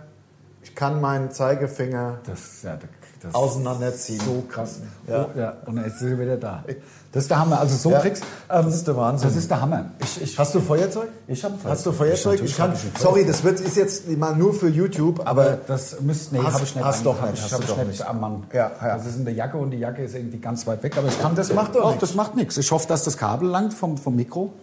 [0.63, 2.77] ich kann meinen Zeigefinger Das, ja,
[3.21, 4.19] das auseinanderziehen.
[4.25, 4.79] so krass.
[5.07, 5.25] Ja.
[5.33, 5.53] Oh, ja.
[5.65, 6.63] Und jetzt sind wir wieder da.
[7.11, 7.59] Das ist der Hammer.
[7.59, 8.21] Also so Ja, Tricks.
[8.49, 9.27] ähm, das ist der Wahnsinn.
[9.27, 9.85] Das ist der Hammer.
[9.99, 11.09] Ich, ich, Hast du Feuerzeug?
[11.27, 11.97] Ich hab Hast du Feuerzeug.
[11.97, 12.31] Feuerzeug?
[12.33, 13.27] Natürlich Ich kann, ich ein sorry, Feuerzeug.
[13.27, 16.85] das wird, ist jetzt mal nur für YouTube, aber das müsste, nee, habe ich nicht.
[16.85, 18.05] hast doch hab nicht, Ich, hast hab du ich doch nicht nicht.
[18.07, 18.43] am Mann.
[18.53, 18.97] Ja, ja.
[18.97, 20.97] Das ist in der Jacke und die Jacke ist irgendwie ganz weit weg.
[20.97, 22.01] Aber ich kann das macht doch oh, nichts.
[22.01, 22.57] Das macht nichts.
[22.57, 24.53] Ich hoffe, dass das Kabel langt vom, vom Mikro.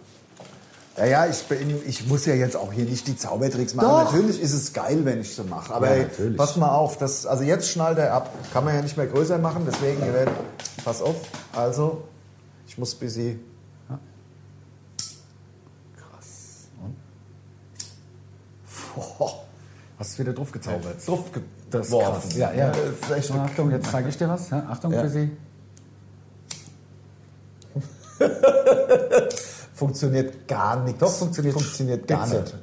[0.97, 3.87] Ja, ja, ich, bin, ich muss ja jetzt auch hier nicht die Zaubertricks machen.
[3.89, 4.03] Doch.
[4.05, 6.37] Natürlich ist es geil, wenn ich so mache, aber Ja, natürlich.
[6.37, 8.33] pass mal auf, das, also jetzt schnallt er ab.
[8.51, 10.33] Kann man ja nicht mehr größer machen, deswegen, ihr werdet,
[10.83, 11.15] pass auf,
[11.53, 12.03] also,
[12.67, 13.39] ich muss ein bisschen,
[18.95, 19.43] Boah.
[19.99, 21.07] Hast du wieder drauf gezaubert?
[21.07, 22.21] drauf ge- Das ist geworfen.
[22.29, 22.35] krass.
[22.37, 22.71] Ja, ja.
[22.71, 24.49] Das ist echt Na, Achtung, jetzt zeige ich dir was.
[24.49, 25.01] Ja, Achtung, Ja.
[25.01, 25.31] Chrissy.
[29.77, 30.99] funktioniert gar nichts.
[30.99, 31.53] Doch, funktioniert.
[31.53, 32.55] Funktioniert gar nicht.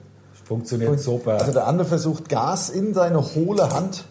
[0.45, 1.33] Funktioniert super.
[1.41, 4.05] Also der andere versucht Gas in seine hohle Hand.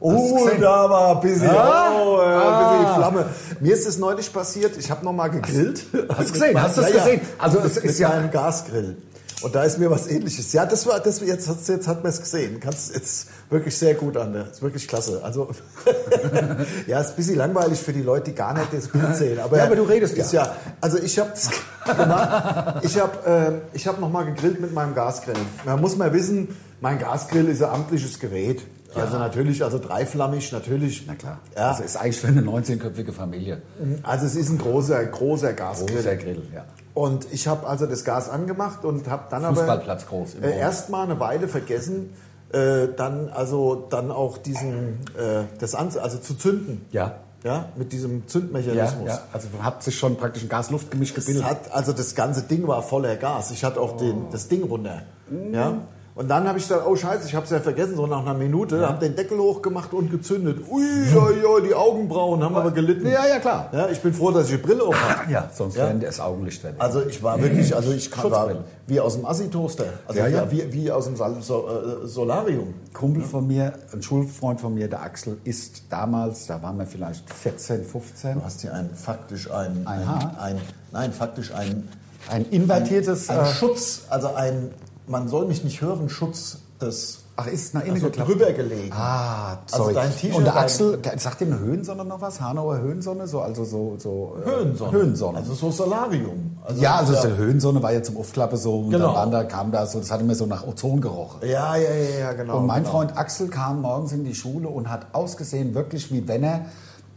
[0.00, 1.90] Oh, da war ein bisschen, Ah?
[1.96, 2.94] oh, ein bisschen Ah.
[2.96, 3.26] Flamme.
[3.60, 5.84] Mir ist es neulich passiert, ich habe noch mal gegrillt.
[6.10, 6.62] Hast du gesehen?
[6.62, 7.20] Hast du es gesehen?
[7.38, 8.98] Also es ist ja- einem Gasgrill.
[9.44, 10.52] Und da ist mir was ähnliches.
[10.54, 12.60] Ja, das war, das, jetzt, jetzt hat man es gesehen.
[12.60, 14.32] Kannst jetzt wirklich sehr gut an.
[14.32, 15.20] Das ist wirklich klasse.
[15.22, 15.50] Also,
[16.86, 19.38] ja, ist ein bisschen langweilig für die Leute, die gar nicht das Bild sehen.
[19.38, 20.44] Aber, Ja, aber du redest ist ja.
[20.44, 20.56] ja.
[20.80, 21.30] Also ich habe
[21.84, 22.84] gemacht.
[22.84, 25.34] Ich habe ähm, ich hab noch mal gegrillt mit meinem Gasgrill.
[25.64, 28.62] Man muss mal wissen, mein Gasgrill ist ein amtliches Gerät.
[28.94, 31.04] Also natürlich, also dreiflammig, natürlich.
[31.06, 31.40] Na klar.
[31.56, 33.60] Ja, Das ist eigentlich für eine 19-köpfige Familie.
[34.04, 35.96] also es ist ein großer, großer Gasgrill.
[35.96, 36.64] Großer Grill, ja.
[36.94, 40.56] Und ich habe also das Gas angemacht und habe dann aber Fußballplatz groß im äh,
[40.58, 42.10] erstmal eine Weile vergessen,
[42.52, 46.84] äh, dann also dann auch diesen äh, das an, also zu zünden.
[46.92, 47.16] Ja.
[47.42, 49.06] Ja, mit diesem Ja, Zündmechanismus.
[49.08, 49.18] ja.
[49.32, 51.44] Also hat sich schon praktisch ein Gas-Luft-Gemisch gebildet.
[51.44, 53.50] hat, also das ganze Ding war voller Gas.
[53.50, 53.98] Ich hatte auch Oh.
[53.98, 55.02] den, das Ding runter.
[55.28, 55.52] Mhm.
[55.52, 55.78] Ja.
[56.16, 58.34] Und dann habe ich gesagt, oh Scheiße, ich habe es ja vergessen, so nach einer
[58.34, 60.60] Minute, habe den Deckel hochgemacht und gezündet.
[60.70, 60.82] Ui,
[61.16, 63.04] oi, oi, die Augenbrauen haben aber gelitten.
[63.08, 63.68] Ja, ja, klar.
[63.72, 65.32] Ja, ich bin froh, dass ich die Brille auf habe.
[65.32, 65.88] Ja, sonst Ja.
[65.88, 66.74] wäre das Augenlicht weg.
[66.78, 68.48] Also ich war wirklich, also ich kam, war
[68.86, 69.86] wie aus dem Assi-Toaster.
[70.06, 70.50] Also Ja, ja, ja.
[70.52, 72.74] Wie, wie aus dem Sal so, äh, Solarium.
[72.92, 77.28] Kumpel von mir, ein Schulfreund von mir, der Axel, ist damals, da waren wir vielleicht
[77.28, 80.60] 14, 15, Du hast hier ein, faktisch ein, Ein ein, ein,
[80.92, 81.88] nein, faktisch ein,
[82.30, 83.28] ein invertiertes...
[83.30, 84.70] ein äh, Schutz, also ein,
[85.06, 88.28] man soll mich nicht hören, Schutz des, Ach, ist nach innen also geklappt.
[88.30, 88.92] drüber gelegen.
[88.92, 89.94] Ah, Also sorry.
[89.94, 92.40] dein T-Shirt, Und der Axel, sagt dem Höhensonne noch was?
[92.40, 93.26] Hanauer Höhensonne?
[93.26, 94.92] So, also so, so äh, Höhensonne.
[94.92, 95.38] Höhensonne.
[95.38, 96.56] Also so Solarium.
[96.64, 97.22] Also ja, also ja.
[97.34, 99.06] Höhensonne war ja zum Aufklappe so und Genau.
[99.06, 101.40] dann waren da, kam da so, das hat immer so nach Ozon gerochen.
[101.48, 102.58] Ja, ja, ja, ja, genau.
[102.58, 102.92] Und mein genau.
[102.94, 106.66] Freund Axel kam morgens in die Schule und hat ausgesehen, wirklich wie wenn er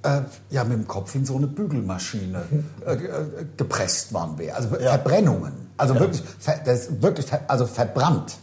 [0.04, 2.44] äh, ja, mit dem Kopf in so eine Bügelmaschine
[2.86, 2.98] äh, äh,
[3.56, 4.56] gepresst worden wäre.
[4.58, 4.92] Also Ja.
[4.92, 5.67] Verbrennungen.
[5.78, 8.38] Also wirklich, ver, das ist wirklich also verbrannt.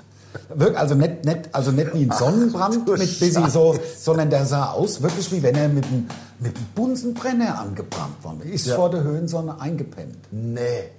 [0.53, 4.45] Wirk, also nicht, nicht, also nicht wie ein Sonnenbrand du mit bisschen so, sondern der
[4.47, 6.09] sah aus wirklich wie wenn er mit einem,
[6.41, 8.51] mit einem Bunsenbrenner angebrannt worden wäre.
[8.51, 8.75] Ist Ja.
[8.77, 10.17] vor der Höhensonne eingepennt.
[10.33, 10.91] Nee.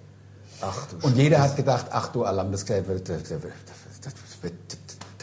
[0.61, 3.43] Ach du Und jeder hat gedacht, ach du Alarm, das wird, das wird,
[4.01, 4.53] das wird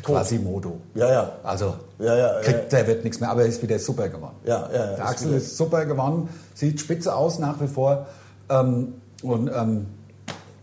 [0.02, 0.80] Quasimodo.
[0.94, 1.32] Ja, ja.
[1.42, 2.78] Also, Ja, ja, kriegt, ja.
[2.78, 4.36] der wird nichts mehr, aber er ist wieder super gewonnen.
[4.44, 8.06] Ja, ja, ja, Der ist Axel ist super gewonnen, sieht spitze aus nach wie vor
[8.48, 9.86] ähm, und ähm,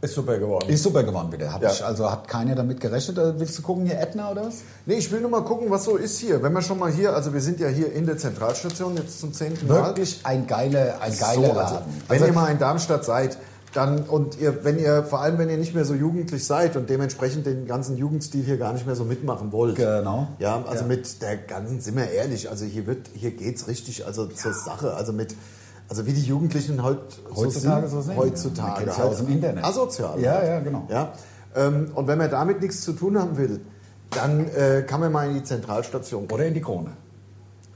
[0.01, 0.69] Ist super geworden.
[0.69, 1.51] ist super gewonnen wieder.
[1.51, 1.71] Hab Ja.
[1.71, 3.17] ich, also hat keiner damit gerechnet.
[3.17, 4.59] Äh, Willst du gucken hier Ätna oder was?
[4.85, 6.41] Nee, ich will nur mal gucken, was so ist hier.
[6.41, 9.33] Wenn wir schon mal hier, also wir sind ja hier in der Zentralstation jetzt zum
[9.33, 9.83] zehnten Mal.
[9.87, 11.93] Wirklich ein geiler, ein So, geiler also, Laden.
[12.07, 13.37] wenn Also, ihr mal in Darmstadt seid,
[13.73, 16.89] dann und ihr, wenn ihr, vor allem wenn ihr nicht mehr so jugendlich seid und
[16.89, 19.75] dementsprechend den ganzen Jugendstil hier gar nicht mehr so mitmachen wollt.
[19.75, 20.27] Genau.
[20.39, 20.87] Ja, also Ja.
[20.87, 24.93] mit der ganzen, sind wir ehrlich, also hier wird, hier geht's richtig, also zur Sache,
[24.95, 25.35] also mit,
[25.89, 26.99] also wie die Jugendlichen heut,
[27.35, 28.85] Heutzutage so sind, heutzutage.
[28.85, 29.63] Ja aus dem Internet.
[29.63, 30.19] Asozial.
[30.19, 30.47] Ja, halt.
[30.47, 30.83] ja, genau.
[30.89, 31.13] Ja,
[31.55, 33.59] ähm, und wenn man damit nichts zu tun haben will,
[34.11, 36.35] dann äh, kann man mal in die Zentralstation gehen.
[36.35, 36.91] oder in die Krone.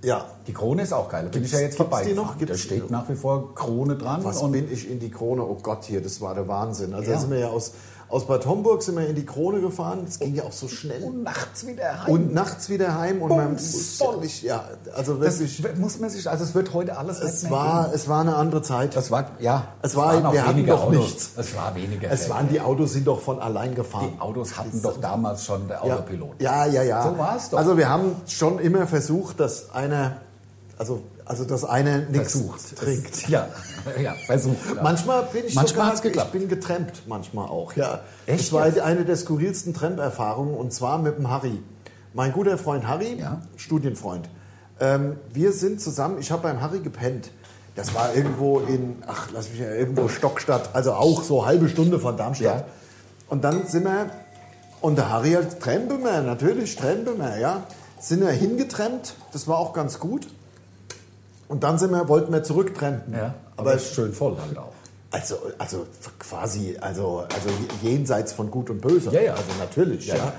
[0.03, 1.23] Ja, Die Krone ist auch geil.
[1.23, 2.03] Da bin ich ja jetzt vorbei.
[2.03, 2.35] die noch?
[2.37, 2.89] Da die steht noch?
[2.89, 4.21] nach wie vor Krone dran.
[4.25, 5.43] Was bin ich in die Krone?
[5.43, 6.93] Oh Gott, hier, das war der Wahnsinn.
[6.93, 7.15] Also Ja.
[7.15, 7.71] da sind wir ja aus,
[8.13, 10.03] aus Bad Homburg sind wir in die Krone gefahren.
[10.05, 11.01] Das ging ja auch so schnell.
[11.03, 12.11] und nachts wieder heim.
[12.13, 14.63] Und nachts wieder heim und man muss wirklich, ja,
[14.95, 17.95] also das wirklich, muss man sich, also es wird heute alles es war, geben.
[17.95, 18.95] es war eine andere Zeit.
[18.95, 19.67] Das war, ja.
[19.81, 20.95] Es war- waren auch wir hatten weniger doch Autos.
[21.05, 21.31] nichts.
[21.37, 22.11] Es war weniger.
[22.11, 24.11] es waren, die Autos sind doch von allein gefahren.
[24.15, 25.93] die Autos hatten doch damals schon der ja.
[25.95, 26.39] Autopilot.
[26.39, 27.03] Ja, ja, ja.
[27.09, 27.57] So war's doch.
[27.57, 30.17] Also wir haben schon immer versucht, dass einer,
[30.77, 32.37] also, also dass einer nichts
[32.75, 33.27] trinkt.
[33.29, 33.47] Ja,
[34.01, 34.57] ja, versucht.
[34.75, 34.81] Ja.
[34.83, 36.29] Manchmal bin ich Manchmal sogar, geklappt.
[36.33, 38.01] ich bin getrampt, manchmal auch, ja.
[38.25, 41.61] Echt Das war eine der skurrilsten Tramp-Erfahrungen und zwar mit dem Harry.
[42.13, 43.41] Mein guter Freund Harry, Ja.
[43.57, 44.29] Studienfreund.
[44.79, 47.31] Ähm, wir sind zusammen, ich habe beim Harry gepennt.
[47.75, 51.99] Das war irgendwo in, ach, lass mich ja, irgendwo Stockstadt, also auch so halbe Stunde
[51.99, 52.59] von Darmstadt.
[52.59, 52.65] Ja.
[53.29, 54.11] Und dann sind wir,
[54.81, 57.63] und der Harry halt Trempe mehr, natürlich Trempe mehr, ja.
[57.99, 60.27] Sind wir hingetrennt, das war auch ganz gut.
[61.53, 63.13] Und dann sind wir, wollten wir zurücktrempen.
[63.13, 64.73] Ja, aber aber ist schön voll halt auch.
[65.13, 65.85] Also, also
[66.19, 67.49] quasi, also, also
[67.81, 69.11] jenseits von Gut und Böse.
[69.11, 69.31] Ja, ja.
[69.33, 70.15] Also natürlich, ja.
[70.15, 70.31] Ja, ja,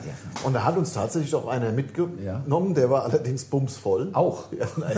[0.44, 2.74] Und da hat uns tatsächlich auch einer mitgenommen, Ja.
[2.74, 4.10] der war allerdings bumsvoll.
[4.12, 4.44] Auch?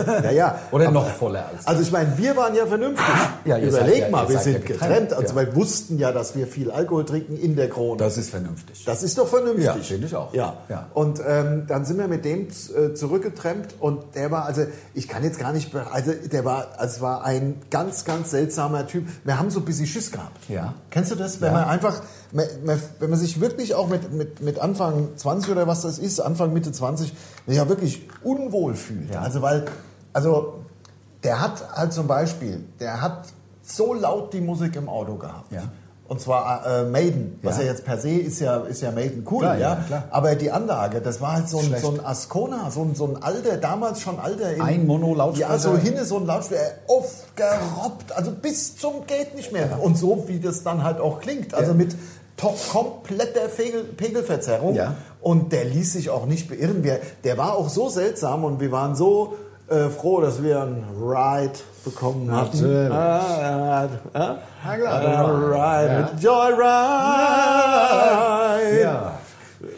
[0.07, 0.59] Ja, ja, ja.
[0.71, 3.05] Oder Aber- noch voller als Also ich meine, wir waren ja vernünftig.
[3.45, 4.79] Ja, ihr seid Überleg ja- mal, wir seid sind ja getrennt.
[4.81, 5.45] getrennt, Also ja.
[5.45, 7.97] wir wussten ja, dass wir viel Alkohol trinken in der Krone.
[7.97, 8.83] Das ist vernünftig.
[8.85, 9.63] Das ist doch vernünftig.
[9.65, 10.33] Ja, finde ich auch.
[10.33, 10.57] Ja.
[10.69, 10.87] Ja.
[10.93, 15.23] Und ähm, dann sind wir mit dem äh, zurückgetrennt und der war, also ich kann
[15.23, 19.05] jetzt gar nicht, also der war, also es war ein ganz, ganz seltsamer Typ.
[19.23, 20.49] Wir haben so bisschen Schiss gehabt.
[20.49, 20.73] Ja.
[20.89, 21.39] Kennst du das?
[21.41, 21.59] Wenn Ja.
[21.59, 22.01] man einfach,
[22.31, 26.53] wenn man sich wirklich auch mit, mit, mit Anfang 20 oder was das ist, Anfang,
[26.53, 27.13] Mitte 20,
[27.45, 29.13] ja wirklich unwohl fühlt.
[29.13, 29.21] Ja.
[29.21, 29.65] Also weil,
[30.13, 30.59] also
[31.23, 33.27] der hat halt zum Beispiel, der hat
[33.61, 35.51] so laut die Musik im Auto gehabt.
[35.51, 35.63] Ja.
[36.07, 37.63] Und zwar äh, Maiden, was ja.
[37.63, 37.71] Ja.
[37.71, 39.77] jetzt per se ist ja, ist ja Maiden cool, Klar, ja.
[39.89, 40.03] ja.
[40.09, 43.21] Aber die Anlage, das war halt so ein, so ein Ascona, so ein, so ein
[43.21, 44.53] alter, damals schon alter.
[44.53, 45.49] in- Ein Mono-Lautsprecher.
[45.51, 49.79] Ja, so hinne so ein Lautsprecher, aufgerobbt, also bis zum geht nicht mehr.
[49.81, 51.95] Und so wie das dann halt auch klingt, also mit
[52.37, 54.75] top, kompletter Pegel, Pegelverzerrung.
[54.75, 54.95] Ja.
[55.21, 56.83] Und der ließ sich auch nicht beirren.
[56.83, 59.35] Wir, der war auch so seltsam und wir waren so
[59.69, 62.57] äh, froh, dass wir einen Ride bekommen hatten.
[62.57, 62.91] Natürlich.
[62.91, 64.37] Ah, ja, ja.
[64.65, 65.01] Na klar.
[65.01, 65.25] Ah,
[65.81, 66.09] Ride, Ja.
[67.37, 68.81] Joyride.
[68.81, 69.13] Ja.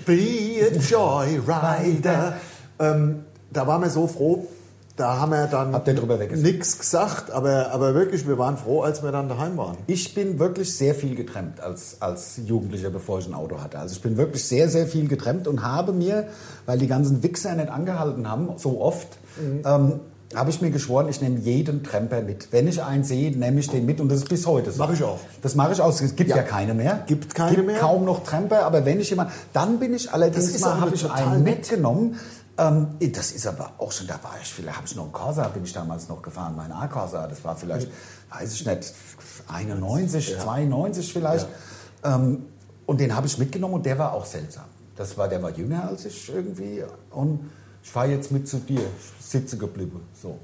[0.05, 2.33] Be a Joyrider.
[2.79, 4.47] ähm, da waren wir so froh.
[4.99, 5.71] Da haben wir dann
[6.41, 9.77] nichts gesagt, aber, aber wirklich, wir waren froh, als wir dann daheim waren.
[9.87, 13.79] Ich bin wirklich sehr viel getrennt als, als Jugendlicher, bevor ich ein Auto hatte.
[13.79, 16.27] Also ich bin wirklich sehr, sehr viel getrennt und habe mir,
[16.65, 19.07] weil die ganzen Wichser nicht angehalten haben, so oft,
[19.63, 20.01] ähm,
[20.35, 22.51] habe ich mir geschworen, ich nehme jeden Tremper mit.
[22.51, 24.77] Wenn ich einen sehe, nehme ich den mit und das ist bis heute so.
[24.83, 25.19] Mach ich auch.
[25.41, 25.89] Das mache ich auch.
[25.89, 26.43] Es gibt ja, Ja.
[26.43, 27.03] keine mehr.
[27.07, 27.79] Gibt keine gibt mehr.
[27.79, 30.93] kaum noch Tremper, aber wenn ich jemand, dann bin ich allerdings Das ist mal, habe
[30.93, 31.57] ich einen nett.
[31.57, 32.19] mitgenommen.
[32.59, 35.47] Ähm, das ist aber auch schon, da war ich vielleicht, habe ich noch einen Corsa,
[35.47, 37.87] bin ich damals noch gefahren, mein A-Corsa, das war vielleicht,
[38.29, 38.93] weiß ich nicht,
[39.47, 41.47] 91, 92 vielleicht.
[42.03, 42.43] Ähm,
[42.85, 44.65] und den habe ich mitgenommen und der war auch seltsam.
[44.95, 47.49] Das war, der war jünger als ich irgendwie und
[47.89, 48.83] ich fahre jetzt mit zu dir,
[49.19, 50.37] sitze geblieben, so.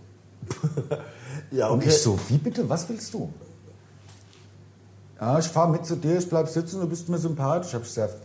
[1.52, 3.32] Ja, Und ich so, wie bitte, was willst du?
[5.20, 7.74] Ja, ich fahre mit zu dir, ich bleib sitzen, du bist mir sympathisch.
[7.74, 8.16] Hab ich gesagt,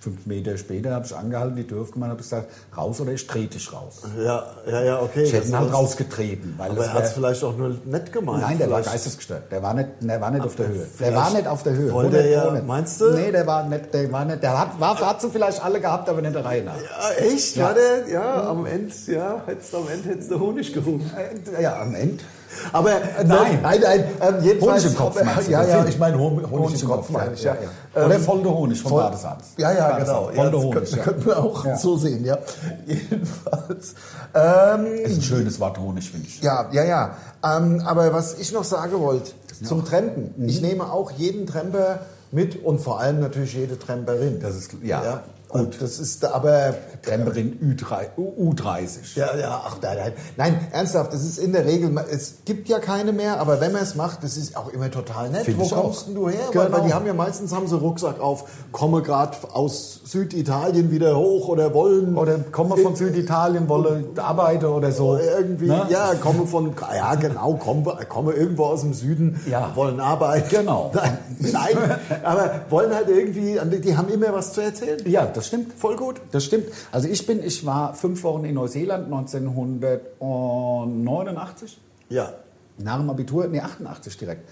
[0.00, 3.24] fünf Meter später habe ich angehalten, die Tür aufgemacht, habe ich gesagt, raus oder ich
[3.28, 4.02] trete dich raus.
[4.20, 5.22] Ja, ja, ja, okay.
[5.22, 6.54] Ich hätte ihn halt rausgetreten.
[6.58, 8.40] Weil Aber er hat es vielleicht auch nur nett gemeint.
[8.42, 9.52] Nein, der war Vielleicht- geistesgestört.
[9.52, 10.86] Der war nicht, der war nicht auf der Höhe.
[10.98, 11.92] Der war nicht auf der Höhe.
[11.92, 12.66] wollte er 100 ja- nicht.
[12.66, 13.10] meinst du?
[13.12, 16.08] Nee, der war nicht, der war nicht, der hat, war, hat sie vielleicht alle gehabt,
[16.08, 16.74] aber nicht der Reihe nach.
[16.76, 17.54] Ja, echt?
[17.54, 17.66] Ja.
[17.66, 18.08] War der?
[18.08, 21.08] Ja, am Ende, ja, hättest, am Ende hättest du Honig gehoben.
[21.56, 22.24] Äh, Ja, am Ende.
[22.72, 22.90] Aber
[23.24, 23.58] Nein.
[23.62, 24.82] nein, nein, ähm, jedenfalls.
[24.84, 27.42] Honig im Kopf, meinst du, Ja, ja, ich meine Honig, Honig, im Kopf, meine ich,
[27.42, 27.54] ja.
[27.94, 28.04] ja.
[28.04, 29.48] Oder Ähm, voll der Honig von voll- Badesabends.
[29.56, 30.24] Ja, ja, genau.
[30.24, 30.72] Voll Ja, der das Honig.
[30.74, 31.02] könnten, ja.
[31.02, 31.76] könnten wir auch Ja.
[31.76, 32.38] so sehen, ja.
[32.86, 33.94] Jedenfalls.
[34.34, 36.40] Ähm, Ist ein schönes Wort Honig, finde ich.
[36.42, 37.16] ja, ja, ja.
[37.44, 39.32] Ähm, aber was ich noch sagen wollte,
[39.64, 40.34] zum Trampen.
[40.48, 42.00] Ich nehme auch jeden Tramper
[42.32, 44.40] mit und vor allem natürlich jede Tramperin.
[44.40, 45.80] Das ist- ja, gut.
[45.80, 49.16] Das ist aber Tremperin Ü3, U30.
[49.16, 50.12] Ja, ja, ach nein, nein.
[50.36, 53.82] Nein, ernsthaft, das ist in der Regel, es gibt ja keine mehr, aber wenn man
[53.82, 55.44] es macht, das ist auch immer total nett.
[55.44, 56.38] Find Wo kommst denn du her?
[56.52, 56.64] Genau.
[56.64, 61.16] Weil, weil die haben ja meistens haben sie Rucksack auf, komme gerade aus Süditalien wieder
[61.16, 65.16] hoch oder wollen Oder komme von Süditalien, wolle arbeiten oder so.
[65.18, 65.86] irgendwie, Ne?
[65.88, 69.72] ja, komme von, ja genau, komme, komme irgendwo aus dem Süden, Ja.
[69.74, 70.48] wollen arbeiten.
[70.50, 70.90] Genau.
[70.94, 74.98] Nein, nein, aber wollen halt irgendwie, die haben immer was zu erzählen.
[75.06, 75.72] Ja, das stimmt.
[75.74, 76.20] Voll gut.
[76.30, 76.66] Das stimmt.
[76.90, 81.80] Also ich bin, ich war fünf Wochen in Neuseeland 1989.
[82.08, 82.32] Ja.
[82.78, 84.48] Nach dem Abitur, nee, 88 direkt.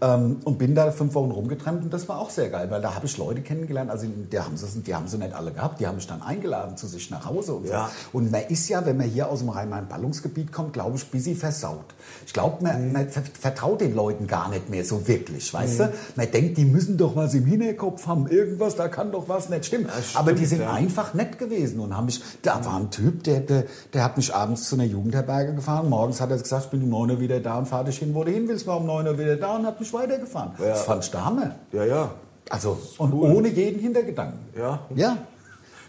[0.00, 2.94] Ähm, und bin da fünf Wochen rumgetrennt und das war auch sehr geil, weil da
[2.96, 5.86] habe ich Leute kennengelernt, also die haben, sie, die haben sie nicht alle gehabt, die
[5.86, 7.88] haben mich dann eingeladen zu sich nach Hause und Ja.
[8.12, 8.18] so.
[8.18, 11.84] Und man ist ja, wenn man hier aus dem Rhein-Main-Ballungsgebiet kommt, glaube ich, busy versaut.
[12.26, 15.92] Ich glaube, man, man ver- vertraut den Leuten gar nicht mehr so wirklich, weißt du?
[16.16, 19.64] Man denkt, die müssen doch was im Hinterkopf haben, irgendwas, da kann doch was nicht
[19.66, 19.88] stimmen.
[19.88, 20.72] stimmt, Aber die sind ja.
[20.72, 24.34] einfach nett gewesen und haben mich, da war ein Typ, der, der, der hat mich
[24.34, 27.38] abends zu einer Jugendherberge gefahren, morgens hat er gesagt, ich bin um 9 Uhr wieder
[27.40, 29.56] da und fahr dich hin, wo du hin willst, war um 9 Uhr wieder da
[29.56, 30.52] und hat mich weitergefahren.
[30.58, 31.54] Das fand ich der Hammer.
[31.72, 32.10] Ja, ja.
[32.50, 34.38] Also, und ohne jeden Hintergedanken.
[34.56, 34.80] Ja.
[34.94, 35.16] Ja.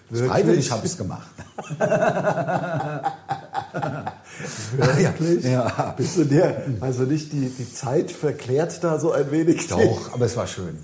[0.10, 0.32] Wirklich?
[0.32, 1.28] Freiwillig habe ich es gemacht.
[4.76, 5.44] Wirklich?
[5.44, 5.94] Ja.
[5.98, 9.68] Bist du dir, also nicht die, die Zeit verklärt da so ein wenig?
[9.68, 10.78] Doch, aber es war schön.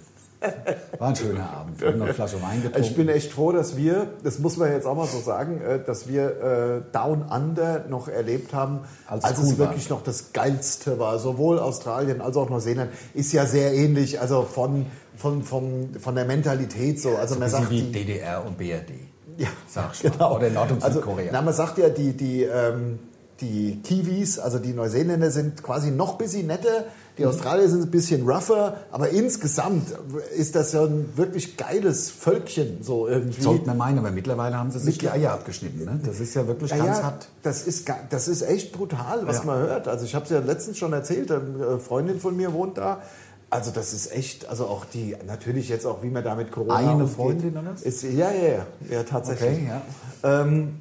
[1.01, 1.81] War ein schöner Abend.
[1.81, 2.87] Wir haben noch eine Flasche Wein getrunken.
[2.87, 5.83] Ich bin echt froh, dass wir, das muss man jetzt auch mal so sagen, äh,
[5.83, 9.69] dass wir äh, Down Under noch erlebt haben, Als als, es es cool war.
[9.69, 11.17] wirklich noch das Geilste war.
[11.17, 14.85] Sowohl Australien als auch Neuseeland ist ja sehr ähnlich, also von,
[15.17, 17.15] von, von, von der Mentalität so.
[17.15, 18.91] Also man Bisschen sagt, wie die, DDR und BRD.
[19.37, 20.31] Ja, Sag ich mal.
[20.31, 21.31] Oder Nord- und also, Südkorea.
[21.33, 22.99] Na, man sagt ja, die, die, ähm,
[23.41, 26.85] die Kiwis, also die Neuseeländer sind quasi noch ein bisschen netter,
[27.17, 29.87] die Australier sind ein bisschen rougher, aber insgesamt
[30.35, 33.41] ist das ja ein wirklich geiles Völkchen so irgendwie.
[33.41, 35.83] Sollte man meinen, aber mittlerweile haben sie sich die Eier abgeschnitten.
[35.83, 35.99] Ne?
[36.05, 37.27] Das ist ja wirklich Ja, ganz ja, hart.
[37.43, 39.43] das ist, das ist echt brutal, was Ja.
[39.43, 39.87] man hört.
[39.87, 43.01] Also ich habe es ja letztens schon erzählt, eine Freundin von mir wohnt da.
[43.49, 46.75] Also das ist echt, also auch die, natürlich jetzt auch, wie man da mit Corona
[46.77, 47.81] Eine umgeht, Freundin oder was?
[47.81, 49.49] Ist, ja, ja, ja, ja, tatsächlich.
[49.59, 49.67] Okay,
[50.23, 50.41] ja.
[50.43, 50.75] Ähm,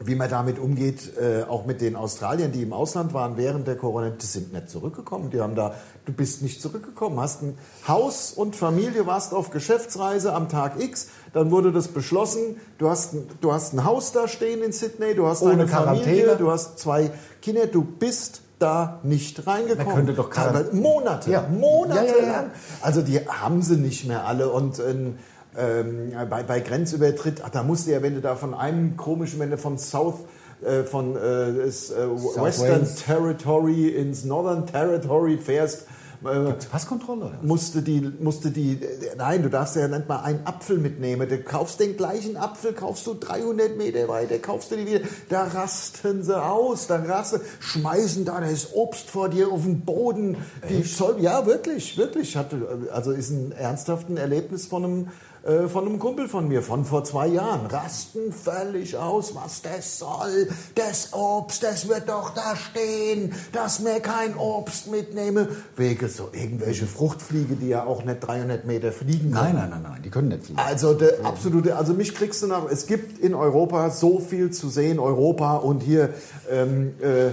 [0.00, 3.76] wie man damit umgeht, äh, auch mit den Australiern, die im Ausland waren während der
[3.76, 5.30] Corona, die sind nicht zurückgekommen.
[5.30, 10.32] Die haben da, du bist nicht zurückgekommen, hast ein Haus und Familie, warst auf Geschäftsreise
[10.34, 14.28] am Tag X, dann wurde das beschlossen, du hast, ein- du hast ein Haus da
[14.28, 16.36] stehen in Sydney, du hast eine Familie, Quarantäne.
[16.36, 17.10] du hast zwei
[17.42, 19.86] Kinder, du bist da nicht reingekommen.
[19.86, 21.42] Man könnte doch Monate, Ja.
[21.48, 22.50] Monate Ja, ja, lang.
[22.82, 25.16] Also die haben sie nicht mehr alle und ähm,
[25.56, 29.40] ähm, bei, bei Grenzübertritt, ach, da musst du ja, wenn du da von einem komischen,
[29.40, 30.24] wenn du von South
[30.62, 32.96] äh, von äh, das, äh, Western Wales.
[32.96, 35.86] Territory ins Northern Territory fährst,
[36.24, 37.26] äh, Passkontrolle.
[37.26, 37.38] oder?
[37.42, 41.28] musste die, musste die, äh, nein, du darfst ja nicht mal einen Apfel mitnehmen.
[41.28, 45.00] Du kaufst den gleichen Apfel, kaufst du 300 Meter weiter, kaufst du die wieder.
[45.28, 50.38] Da rasten sie aus, da rasten, schmeißen da das Obst vor dir auf den Boden.
[50.68, 52.36] Die Zoll, ja, wirklich, wirklich.
[52.36, 55.08] Hatte, also ist ein ernsthaftes Erlebnis von einem,
[55.42, 57.66] äh, von einem Kumpel von mir, von vor zwei Jahren.
[57.66, 60.48] Rasten völlig aus, was das soll.
[60.74, 65.48] Das Obst, das wird doch da stehen, dass mir kein Obst mitnehme.
[65.76, 69.54] Wegen so irgendwelche Fruchtfliege, die ja auch nicht 300 Meter fliegen können.
[69.54, 70.58] Nein, nein, nein, nein, die können nicht fliegen.
[70.58, 72.70] Also der absolute, also mich kriegst du nach.
[72.70, 76.14] Es gibt in Europa so viel zu sehen, Europa und hier
[76.50, 77.30] ähm, äh, äh,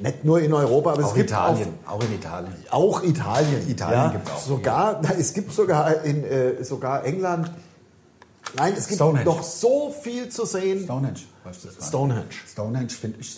[0.00, 2.52] nicht nur in Europa, aber es Auch gibt Italien, auch in Italien.
[2.70, 3.68] auch, auch Italien.
[3.68, 4.38] Italien ja, gibt's auch.
[4.40, 7.50] Sogar, na, es gibt sogar in äh, sogar England.
[8.56, 9.24] Nein, es gibt Stonehenge.
[9.24, 10.84] noch so viel zu sehen.
[10.84, 11.88] Stonehenge, weißt du das?
[11.88, 12.24] Stonehenge.
[12.50, 13.36] Stonehenge finde ich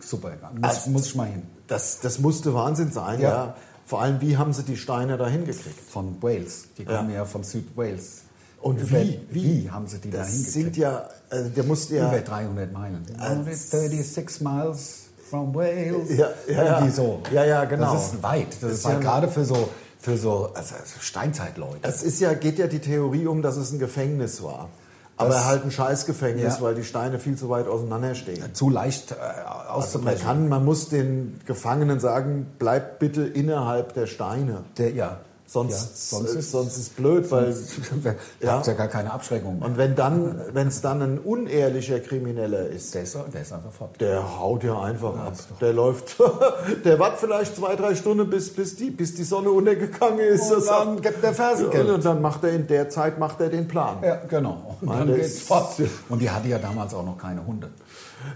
[0.00, 0.30] super.
[0.54, 1.42] Muss, Also- muss ich mal hin.
[1.66, 3.28] Das, das musste Wahnsinn sein, ja.
[3.28, 3.56] Ja.
[3.86, 5.78] Vor allem, wie haben sie die Steine da hingekriegt?
[5.90, 6.64] Von Wales.
[6.78, 6.96] Die Ja.
[6.98, 8.22] kommen ja, von Südwales.
[8.60, 9.20] Und Über- wie?
[9.30, 10.52] Wie haben sie die da Das hingekriegt?
[10.54, 12.08] sind ja, also der musste ja.
[12.08, 13.04] Über 300 Meilen.
[13.18, 15.03] 36 miles
[15.34, 16.16] from Wales.
[16.16, 16.64] Ja, ja, ja.
[16.78, 17.20] Irgendwie so.
[17.32, 17.92] Ja, ja, genau.
[17.94, 18.48] Das ist weit.
[18.52, 19.68] Das, Das ist halt ja- gerade für so,
[19.98, 21.78] für so also Steinzeitleute.
[21.82, 24.68] Es ist ja, geht ja die Theorie um, dass es ein Gefängnis war.
[25.16, 26.60] Aber Das- halt ein Scheißgefängnis, Ja.
[26.60, 28.52] weil die Steine viel zu weit auseinander stehen.
[28.54, 30.24] Zu leicht äh, Also man auszubrechen.
[30.26, 34.64] kann, man muss den Gefangenen sagen, bleibt bitte innerhalb der Steine.
[34.78, 35.18] Der, ja.
[35.46, 35.72] Sonst,
[36.12, 37.54] ja, sonst ist sonst ist blöd, weil
[38.04, 38.14] ja.
[38.40, 38.62] Ja.
[38.62, 39.68] ja gar keine Abschreckung mehr.
[39.68, 43.70] und wenn dann, wenn es dann ein unehrlicher Krimineller ist, Der ist, der ist einfach
[43.70, 44.00] fort.
[44.00, 45.34] der haut ja einfach ab.
[45.60, 46.16] Der läuft,
[46.84, 50.50] der wartet vielleicht zwei, drei Stunden, bis, bis, die, bis die Sonne untergegangen ist.
[50.50, 51.90] Und dann gibt der Fersengeld.
[51.90, 53.98] Und dann macht er in der Zeit macht er den Plan.
[54.02, 54.76] Ja, genau.
[54.80, 55.74] Und Mann, dann geht's fort.
[56.08, 57.68] Und die hatte ja damals auch noch keine Hunde.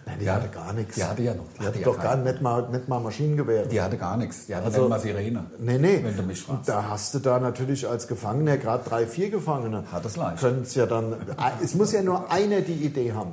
[0.06, 0.94] Nein, die Ja, hatte gar nichts.
[0.94, 3.66] die hatte ja noch- Die hatte hatte ja doch gar nicht mal, nicht mal Maschinengewehre.
[3.68, 4.46] Die hatte gar nichts.
[4.46, 5.44] Die hatte Also- nicht mal Sirene.
[5.58, 6.00] Nee, nee.
[6.02, 6.68] Wenn du mich fragst.
[6.68, 10.40] Da hast du da natürlich als Gefangener, gerade drei, vier Gefangene, Hat es leicht.
[10.40, 11.14] können es ja dann.
[11.62, 13.32] Es muss ja nur einer die Idee haben.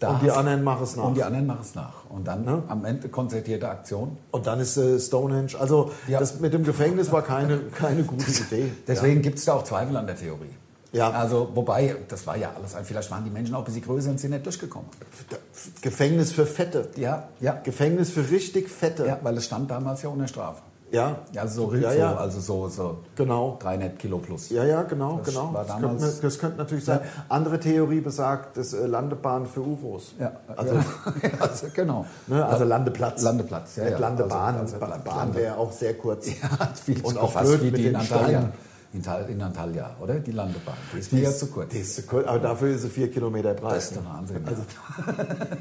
[0.00, 1.04] Da und die anderen machen es nach.
[1.04, 1.92] Und die anderen machen es nach.
[2.10, 2.64] Und dann Ne?
[2.66, 4.16] am Ende konzertierte Aktion.
[4.32, 5.52] Und dann ist äh, Stonehenge.
[5.60, 6.18] Also Ja.
[6.18, 8.72] das mit dem Gefängnis war keine, keine gute Idee.
[8.88, 10.50] Deswegen gibt es da auch Zweifel an der Theorie.
[10.92, 11.10] Ja.
[11.10, 14.20] Also, wobei, das war ja alles, vielleicht waren die Menschen auch ein bisschen größer und
[14.20, 14.88] sind nicht durchgekommen.
[15.30, 15.38] Ja.
[15.80, 16.90] Gefängnis für Fette.
[16.96, 17.58] Ja, ja.
[17.64, 19.06] Gefängnis für richtig Fette.
[19.06, 20.60] Ja, weil es stand damals ja unter Strafe.
[20.90, 21.16] Ja.
[21.32, 22.14] Ja, also so, Ja, so, ja.
[22.16, 23.56] also so, so Genau.
[23.62, 24.50] 300 Kilo plus.
[24.50, 25.50] Ja, ja, genau, Das genau.
[25.54, 27.00] Das könnte, das könnte natürlich sein.
[27.30, 30.12] Andere Theorie besagt, das äh, Landebahn für UFOs.
[30.20, 30.74] Ja, Also,
[31.40, 32.04] also, genau.
[32.26, 33.22] ne, also Landeplatz.
[33.22, 33.96] Landeplatz, ja, ja.
[33.98, 34.56] Landebahn.
[34.56, 36.26] Also, also Bahn Lande- wäre auch sehr kurz.
[36.42, 38.02] Ja, viel Und auch blöd wie mit die in den.
[38.02, 38.52] Steinen.
[38.94, 40.20] In, Tal, in Antalya, oder?
[40.20, 40.76] Die Landebahn.
[40.92, 41.70] Die ist mir ja zu kurz.
[41.70, 43.76] Die ist zu kurz, aber dafür ist sie vier Kilometer breit.
[43.76, 44.44] Das ist der Wahnsinn.
[44.46, 44.62] Also,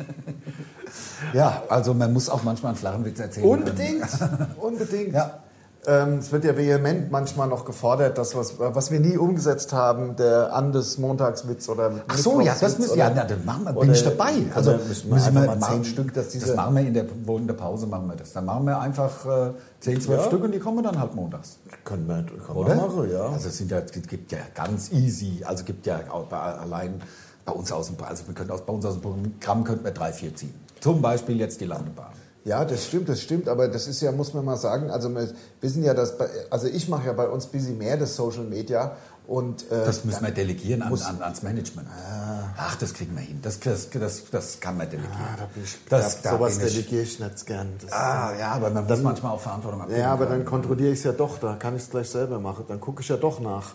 [1.33, 3.47] ja, also man muss auch manchmal einen flachen Witz erzählen.
[3.47, 4.05] Unbedingt,
[4.57, 5.13] unbedingt.
[5.13, 5.43] Ja.
[5.87, 10.15] Ähm, es wird ja vehement manchmal noch gefordert, dass was, was wir nie umgesetzt haben,
[10.15, 13.91] der Andes-Montagswitz oder Ach so, ja, das müssen ja, na, dann machen wir, bin oder-
[13.93, 14.33] ich dabei.
[14.53, 17.37] Also müssen wir einfach mal zehn Stück, dass diese das machen wir in der, wo
[17.37, 18.31] in der Pause machen wir das.
[18.33, 20.27] Dann machen wir einfach äh, 10, 12 Ja.
[20.27, 21.57] Stück und die kommen dann halt montags.
[21.83, 22.69] können wir, können Oder?
[22.69, 23.25] wir machen, ja.
[23.29, 27.01] Also es sind ja, gibt ja ganz easy, also es gibt ja auch bei, allein
[27.43, 29.91] bei uns aus dem, also wir können aus, bei uns aus dem Programm könnten wir
[29.91, 30.53] drei, vier ziehen.
[30.79, 32.11] Zum Beispiel jetzt die Landebahn.
[32.43, 35.29] Ja, das stimmt, das stimmt, aber das ist ja, muss man mal sagen, also wir
[35.61, 38.45] wissen ja, dass, bei, also ich mache ja bei uns ein bisschen mehr das Social
[38.45, 38.95] Media
[39.27, 41.87] und äh, Das müssen wir delegieren an, an, ans Management.
[42.57, 43.39] Ach, das kriegen wir hin.
[43.43, 45.13] Das, das, das, das kann man delegieren.
[45.21, 47.69] ah, da bin ich, das, da, sowas bin ich- delegiere ich nicht gern.
[47.79, 49.99] Das, Ah, ja, aber man muss manchmal auch Verantwortung abgeben.
[49.99, 52.65] ja, aber dann kontrolliere ich es ja doch, da kann ich es gleich selber machen,
[52.67, 53.73] dann gucke ich ja doch nach.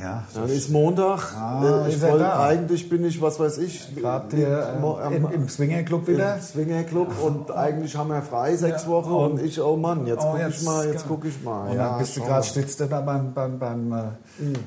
[0.00, 2.44] Ja, Dann ist Montag, Ah, äh, ich ist wollte, da?
[2.46, 6.36] eigentlich bin ich, was weiß ich, gerade äh, im, im Swingerclub wieder.
[6.36, 10.06] im Swingerclub und eigentlich haben wir frei sechs Ja, Wochen und- und ich, oh Mann,
[10.06, 11.70] jetzt Oh, gucke ich mal, jetzt gucke ich mal.
[11.70, 13.96] Und ja, dann bist du gerade, du da beim, beim, beim, äh,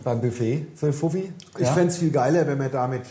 [0.03, 1.31] beim Buffet für Fuffi.
[1.57, 3.03] Ich fände es viel geiler, wenn wir damit,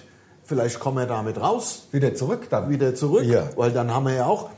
[0.44, 2.68] vielleicht kommen wir damit raus, wieder zurück dann.
[2.68, 3.44] wieder zurück, Ja.
[3.56, 4.50] weil dann haben wir ja auch.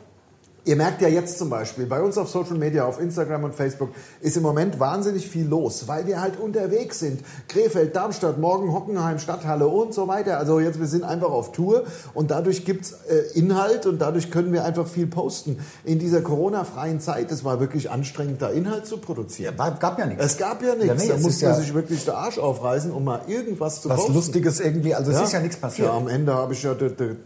[0.67, 3.91] Ihr merkt ja jetzt zum Beispiel, bei uns auf Social Media, auf Instagram und Facebook
[4.23, 7.21] ist im Moment wahnsinnig viel los, weil wir halt unterwegs sind.
[7.49, 10.39] Krefeld, Darmstadt, morgen Hockenheim, Stadthalle und so weiter.
[10.39, 14.55] Also jetzt, wir sind einfach auf Tour und dadurch gibt's äh, Inhalt und dadurch können
[14.55, 15.59] wir einfach viel posten.
[15.85, 19.59] In dieser Corona-freien Zeit, es war wirklich anstrengend, da Inhalt zu produzieren.
[19.59, 20.25] War, gab ja nichts.
[20.25, 22.91] Es gab ja nichts, Ja, nee, da musste man ja- sich wirklich der Arsch aufreißen,
[22.91, 24.15] um mal irgendwas zu Was posten.
[24.15, 25.89] Lustiges irgendwie, also es ist ja nichts passiert.
[25.89, 27.17] Ja, am Ende habe ich ja de, de, hab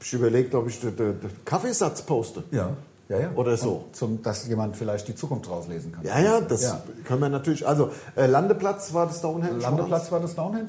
[0.00, 2.42] ich überlegt, ob ich den de, de Kaffeesatz poste.
[2.50, 2.70] Ja.
[3.08, 3.30] Ja, ja.
[3.34, 3.86] Oder so.
[3.92, 6.04] Zum, dass jemand vielleicht die Zukunft rauslesen kann.
[6.04, 6.80] Ja, ja, das Ja.
[7.04, 7.66] können wir natürlich.
[7.66, 9.58] Also, äh, Landeplatz war das Stonehenge.
[9.58, 10.68] Landeplatz war das Stonehenge?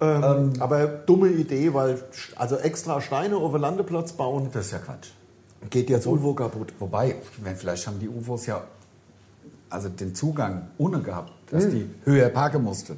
[0.00, 1.98] Ähm, aber dumme Idee, weil
[2.36, 5.08] also extra Steine auf den Landeplatz bauen, Das ist ja Quatsch.
[5.70, 6.72] geht jetzt UFO kaputt.
[6.78, 8.62] Wobei, wenn, vielleicht haben die UFOs ja
[9.70, 11.70] also den Zugang ohne gehabt, dass Hm.
[11.72, 12.96] die höher parken mussten.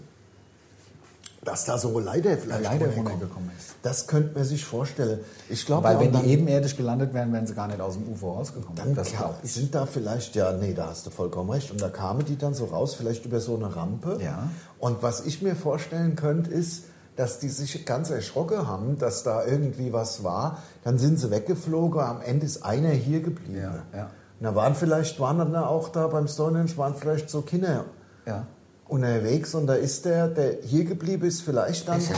[1.45, 2.99] Dass da so vielleicht Leiter runterkommen.
[2.99, 3.75] runtergekommen ist.
[3.83, 5.21] Das könnte man sich vorstellen.
[5.49, 8.13] Ich glaube, Weil ja, wenn die ebenerdisch gelandet wären, wären sie gar nicht aus dem
[8.13, 8.77] UFO rausgekommen.
[8.77, 9.53] dann das ich.
[9.53, 11.71] sind da vielleicht, ja, nee, da hast du vollkommen recht.
[11.71, 14.19] Und da kamen die dann so raus, vielleicht über so eine Rampe.
[14.21, 14.51] Ja.
[14.79, 19.45] Und was ich mir vorstellen könnte, ist, dass die sich ganz erschrocken haben, dass da
[19.45, 20.59] irgendwie was war.
[20.85, 23.57] Dann sind sie weggeflogen, am Ende ist einer hier geblieben.
[23.61, 24.11] Ja, ja.
[24.39, 27.87] Und da waren vielleicht, waren dann auch da beim Stonehenge, waren vielleicht so Kinder
[28.27, 28.47] Ja.
[28.89, 32.11] Unterwegs und da ist der, der hier geblieben ist, vielleicht dann, Ist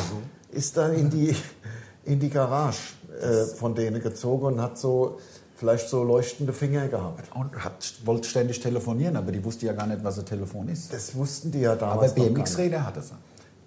[0.52, 1.36] ist, ja dann in die,
[2.04, 5.18] in die Garage äh, von denen gezogen und hat so
[5.56, 7.36] vielleicht so leuchtende Finger gehabt.
[7.36, 10.92] Und hat, wollte ständig telefonieren, aber die wusste ja gar nicht, was ein Telefon ist.
[10.92, 12.16] Das wussten die ja aber damals.
[12.16, 12.32] nicht.
[12.32, 13.14] BMX-Räder hatte sie.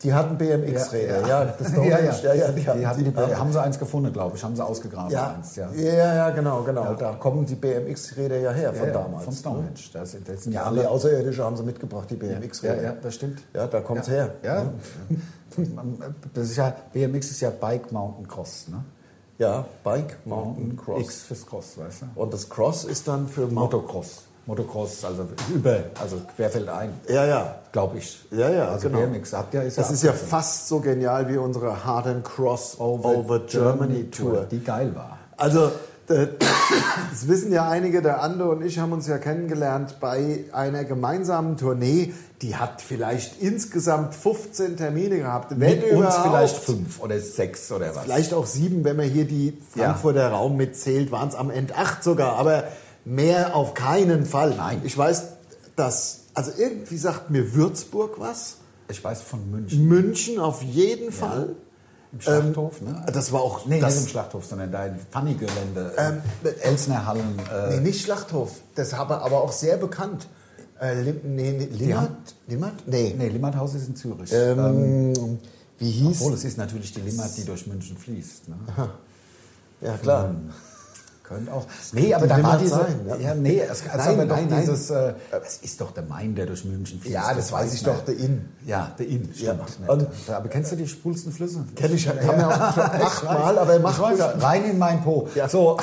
[0.03, 1.45] Die hatten BMX-Räder, ja.
[1.45, 2.11] das ja, Stonehenge, ja.
[2.23, 3.35] ja, ja, die die hatten hatten die, die.
[3.35, 4.43] haben sie eins gefunden, glaube ich.
[4.43, 5.11] Haben sie ausgegraben.
[5.11, 5.71] Ja, Eins, ja.
[5.73, 6.93] ja, genau, genau.
[6.93, 9.23] Da kommen die BMX-Räder ja her von damals.
[9.25, 9.69] Von Stonehenge.
[9.93, 10.89] Das, sind- das sind Ja, alle.
[10.89, 12.81] Außerirdische haben sie mitgebracht, die BMX-Räder.
[12.83, 13.41] ja, das stimmt.
[13.53, 14.35] Ja, da kommt's her.
[14.43, 14.65] Ja.
[16.33, 18.83] Das ist ja, BMX ist ja Bike Mountain Cross, ne?
[19.37, 21.01] Ja, Bike, Mountain, Cross.
[21.01, 22.19] X fürs Cross, weißt du?
[22.21, 23.45] Und das Cross ist dann für.
[23.47, 24.23] Motocross.
[24.45, 27.55] Motocross, also über, also querfeldein, Ja, ja.
[27.71, 28.19] glaube ich.
[28.31, 29.01] Ja, ja, also genau.
[29.05, 32.25] BMX hat ja, ist Das ja ist ja fast so genial wie unsere Hard and
[32.25, 34.45] Cross Over, Germany Tour.
[34.51, 35.17] die geil war.
[35.37, 35.71] Also,
[36.09, 36.27] äh,
[37.11, 41.55] das wissen ja einige, der Ande und ich haben uns ja kennengelernt bei einer gemeinsamen
[41.55, 42.13] Tournee.
[42.41, 45.51] Die hat vielleicht insgesamt 15 Termine gehabt.
[45.57, 48.03] Wenn Mit uns vielleicht fünf oder sechs oder was.
[48.03, 49.85] Vielleicht auch sieben, wenn man hier die Ja.
[49.85, 52.65] Frankfurter Raum mitzählt, waren es am Ende acht sogar, aber
[53.05, 54.55] mehr auf keinen Fall.
[54.55, 54.81] Nein.
[54.83, 55.23] Ich weiß,
[55.75, 58.57] dass, also irgendwie sagt mir Würzburg was,
[58.89, 59.87] Ich weiß von München.
[59.87, 61.55] München auf jeden Fall.
[62.11, 63.03] Im Schlachthof, ne?
[63.11, 65.93] Das war auch, Nee, das, nicht im Schlachthof, sondern da in Funny-Gelände.
[65.97, 67.39] Ähm, äh, Elsner Hallen.
[67.51, 70.27] Äh, nee, nicht Schlachthof, das habe aber auch sehr bekannt.
[70.79, 72.35] Äh, Lim, nee, nee, Limmert?
[72.47, 72.87] Limmert?
[72.87, 73.15] Nee.
[73.17, 74.31] nee, Limmathaus ist in Zürich.
[74.31, 75.39] Ähm, Ähm,
[75.79, 76.21] wie hieß?
[76.21, 78.47] obwohl, es ist natürlich die Limmat, die durch München fließt.
[78.49, 78.55] Ne?
[79.81, 80.35] ja, klar.
[81.23, 81.65] Könnte auch.
[81.93, 82.75] Nee, aber da war diese.
[82.75, 83.15] sein, ja.
[83.15, 83.33] ja.
[83.35, 84.89] nee, es, Nein, aber doch nein, dieses.
[84.89, 85.13] Äh,
[85.45, 87.13] es ist doch der Main, der durch München fließt.
[87.13, 87.95] Ja, das weiß ich man.
[87.95, 88.49] doch, der Inn.
[88.65, 89.53] Ja, der Inn, Ja.
[89.65, 89.89] stimmt.
[89.89, 91.63] Und- Und, aber kennst du die schwulsten Flüsse?
[91.75, 95.29] Kenn ich, haben wir auch schon achtmal, aber er weiß, ja, rein in mein Po.
[95.33, 95.47] Ja.
[95.47, 95.77] So.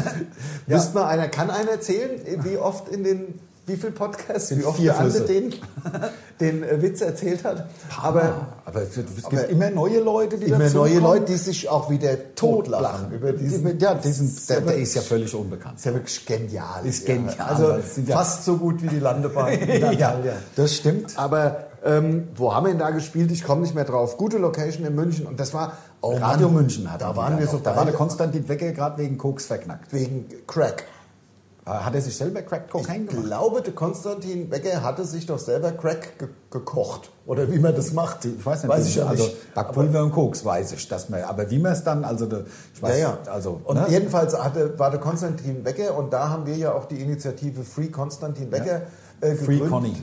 [0.66, 4.82] Wüsste mal einer, kann einer erzählen, wie oft in den, wie viel Podcasts, wie oft
[4.82, 5.26] der andere Flüsse.
[5.26, 5.54] den,
[6.40, 7.68] den äh, Witz erzählt hat.
[8.02, 11.88] Aber aber es, gibt aber immer neue Leute, die immer neue Leute, die sich auch
[11.90, 13.78] wieder totlachen über diesen.
[13.78, 15.78] Ja, diesen, der, der ist ja völlig unbekannt.
[15.78, 16.84] ist ja wirklich genial.
[16.84, 17.34] Ist genial.
[17.38, 19.58] Also Das sind ja- fast so gut wie die Landebahn.
[19.98, 20.16] ja,
[20.56, 21.18] das stimmt.
[21.18, 23.30] Aber ähm, wo haben wir denn da gespielt?
[23.30, 24.16] Ich komme nicht mehr drauf.
[24.16, 27.46] Gute Location in München und das war oh Radio Mann, München hat Da waren wir
[27.46, 29.92] so Da war der Konstantin Wecker gerade wegen Koks verknackt.
[29.92, 30.84] wegen Crack.
[31.68, 33.26] Äh, Hat er sich selber Crack Cocaine Ich gemacht?
[33.26, 37.10] glaube, der Konstantin Becker hatte sich doch selber Crack ge gekocht.
[37.26, 38.24] Oder wie man das macht.
[38.24, 39.54] Ich weiß nicht, Weiß ich ja also nicht.
[39.54, 42.26] Backpulver und Koks weiß ich, dass man, aber wie man es dann, also
[42.74, 43.30] ich weiß, Ja, ja.
[43.30, 43.84] also und ne?
[43.90, 47.88] jedenfalls hatte, war der Konstantin Becker und da haben wir ja auch die Initiative Free
[47.88, 48.80] Konstantin Becker
[49.20, 49.60] äh, Free.
[49.60, 49.94] Conny.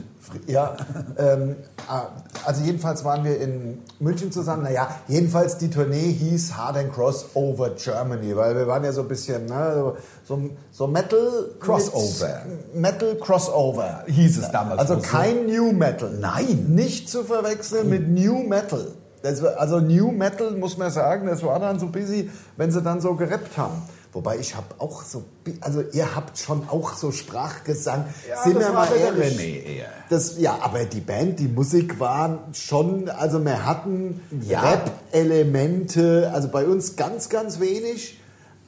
[0.46, 0.76] Ja,
[1.18, 2.06] ähm, ah,
[2.44, 4.64] also jedenfalls waren wir in München zusammen.
[4.64, 9.02] Naja, jedenfalls die Tournee hieß Hard and Cross Over Germany, weil wir waren ja so
[9.02, 12.42] ein bisschen ne, so, so, Metal Crossover.
[12.74, 16.10] Metal Crossover Hieß es damals Also kein New Metal.
[16.20, 16.66] Nein.
[16.68, 18.88] Nicht zu verwechseln mit New Metal.
[19.22, 23.00] Das also New Metal, muss man sagen, das war dann so busy, wenn sie dann
[23.00, 23.82] so gerappt haben.
[24.12, 25.24] Wobei ich habe auch so,
[25.60, 28.06] also ihr habt schon auch so Sprachgesang.
[28.28, 29.38] Ja, Sind wir mal ehrlich.
[29.38, 29.88] René eher.
[30.08, 34.60] Das, ja, aber die Band, die Musik waren schon, also wir hatten Ja.
[34.62, 38.18] Rap-Elemente, also bei uns ganz, ganz wenig,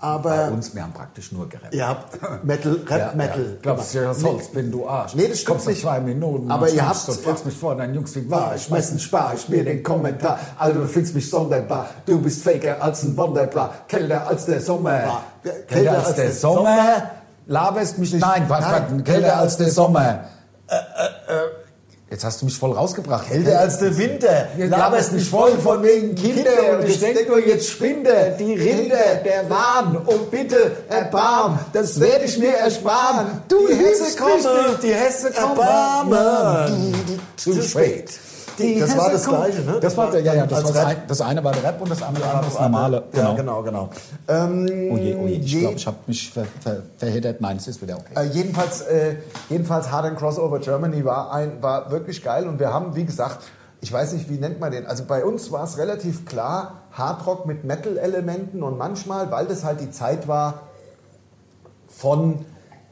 [0.00, 1.74] aber bei uns, wir haben praktisch nur gerappt.
[1.74, 3.40] ihr habt Metal, Rap-Metal.
[3.44, 4.18] Ja, Glaubst du, ja, Nee.
[4.18, 5.14] sonst bin du Arsch.
[5.14, 5.80] Nee, das stimmt nicht.
[5.82, 8.98] zwei Minuten, Aber ihr habt- du, fragst mich vor, dein Jungs wie war, ich messen
[8.98, 10.38] spar ich mir den Kommentar.
[10.58, 15.22] Also du findest mich sonderbar, du bist faker als ein Wunderbar, kälter als der Sommer.
[15.68, 17.10] Kälter als der Sommer?
[17.46, 18.84] Laberst mich, nein, was, Nein.
[18.98, 20.24] was, kälter als der Sommer.
[22.10, 23.28] Jetzt hast du mich voll rausgebracht.
[23.28, 24.48] Kälter als der Winter.
[24.56, 29.16] Jetzt laberst mich voll von wegen Kinder und ich denke nur, jetzt spinde die Rinder,
[29.22, 33.42] der Wahn, und bitte erbarm, das werde ich mir ersparen.
[33.46, 35.60] Du Die Hesse komme, die Hesse komme.
[35.60, 36.92] Erbarme.
[37.36, 38.10] Zu spät.
[38.58, 39.78] Die, das war das Gleiche, ne?
[39.80, 40.86] Das war, ja, ja, das, war das, Rap.
[40.88, 43.04] ein, das eine war der Rap und das andere war das normale.
[43.14, 43.88] Ja, genau, genau.
[44.26, 47.40] Ähm, Oh je, oh je, ich je- glaube, ich habe mich ver, ver, verheddert.
[47.40, 48.14] Nein, es ist wieder okay.
[48.16, 49.16] Äh, jedenfalls, äh,
[49.48, 53.38] jedenfalls Hard and Crossover Germany war, ein, war wirklich geil und wir haben, wie gesagt,
[53.80, 57.46] ich weiß nicht, wie nennt man den, also bei uns war es relativ klar, Hardrock
[57.46, 60.62] mit Metal-Elementen und manchmal, weil das halt die Zeit war
[61.88, 62.44] von,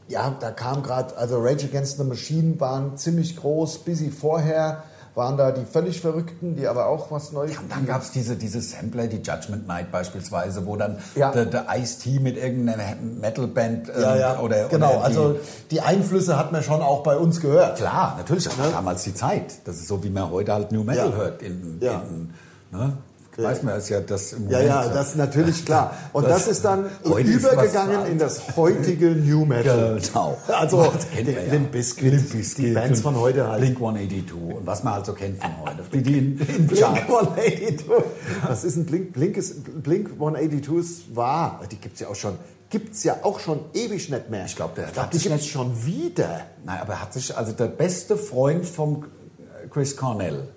[0.08, 4.84] ja, da kam gerade, also Rage Against the Machine waren ziemlich groß, busy vorher
[5.16, 7.56] waren da die völlig Verrückten, die aber auch was Neues...
[7.58, 11.32] Und dann gab es diese, diese Sampler, die Judgment Night beispielsweise, wo dann Ja.
[11.32, 12.84] der, der Ice-T mit irgendeiner
[13.20, 14.88] Metalband ähm, ja, ja, oder, genau.
[14.90, 15.38] oder die, also
[15.70, 17.78] die Einflüsse hat man schon auch bei uns gehört.
[17.78, 19.54] Klar, natürlich, das war damals die Zeit.
[19.64, 21.16] Das ist so, wie man heute halt New Metal Ja.
[21.16, 21.42] hört.
[21.42, 22.02] In, Ja.
[22.10, 22.92] in, ne?
[23.38, 24.68] Weiß man, ist ja das im Ja, Moment.
[24.68, 25.94] ja, das ist natürlich klar.
[26.12, 30.00] Und das, Das- ist dann übergegangen in das heutige New Metal.
[30.00, 30.38] Genau.
[30.48, 31.52] Also Das kennt man ja.
[31.52, 33.60] Limp Bizkit, Limp Bizkit die Bands von heute halt.
[33.60, 35.82] Blink 182 und was man halt so kennt von heute.
[35.92, 37.00] Die, die in, in Blink Charts.
[37.02, 37.86] 182.
[38.46, 39.12] Was ist ein Blink?
[39.12, 41.60] Blink, ist, Blink 182 ist wahr.
[41.70, 42.38] Die gibt es ja auch schon.
[42.68, 44.46] Gibt es ja auch schon ewig nicht mehr.
[44.46, 46.40] Ich glaub, der ich glaub, hat die sich gibt es nicht- schon wieder.
[46.64, 49.04] Nein, aber er hat sich, also der beste Freund vom
[49.70, 50.48] Chris Cornell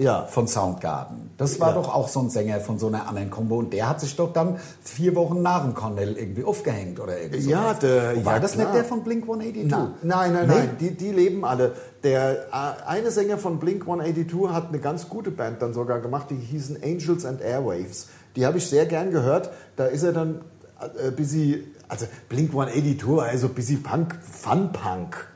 [0.00, 0.24] Ja.
[0.26, 1.74] von Soundgarden, das war Ja.
[1.74, 4.32] doch auch so ein Sänger von so einer anderen Combo und der hat sich doch
[4.32, 7.50] dann vier Wochen nach dem Cornell irgendwie aufgehängt oder irgendwie so.
[7.50, 8.66] Ja, der- Und war ja, das klar.
[8.66, 9.68] nicht der von Blink 182?
[9.70, 10.54] Na, nein, nein, Nee?
[10.54, 11.72] nein, die, die leben alle.
[12.02, 16.26] Der äh, eine Sänger von Blink 182 hat eine ganz gute Band dann sogar gemacht,
[16.30, 18.08] die hießen Angels and Airwaves.
[18.36, 19.50] Die habe ich sehr gern gehört.
[19.76, 20.40] Da ist er dann
[20.80, 25.26] äh, ein bisschen, also Blink 182 war also bisschen Punk, Fun-Punk.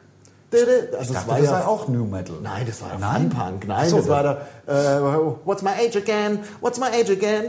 [0.52, 2.36] Also das war auch New Metal.
[2.42, 3.30] Nein, das war ja Nein?
[3.30, 3.66] Fun-Punk.
[3.66, 4.32] Nein, so, das war da,
[4.66, 5.00] äh,
[5.44, 6.38] What's my age again?
[6.60, 7.46] What's my age again?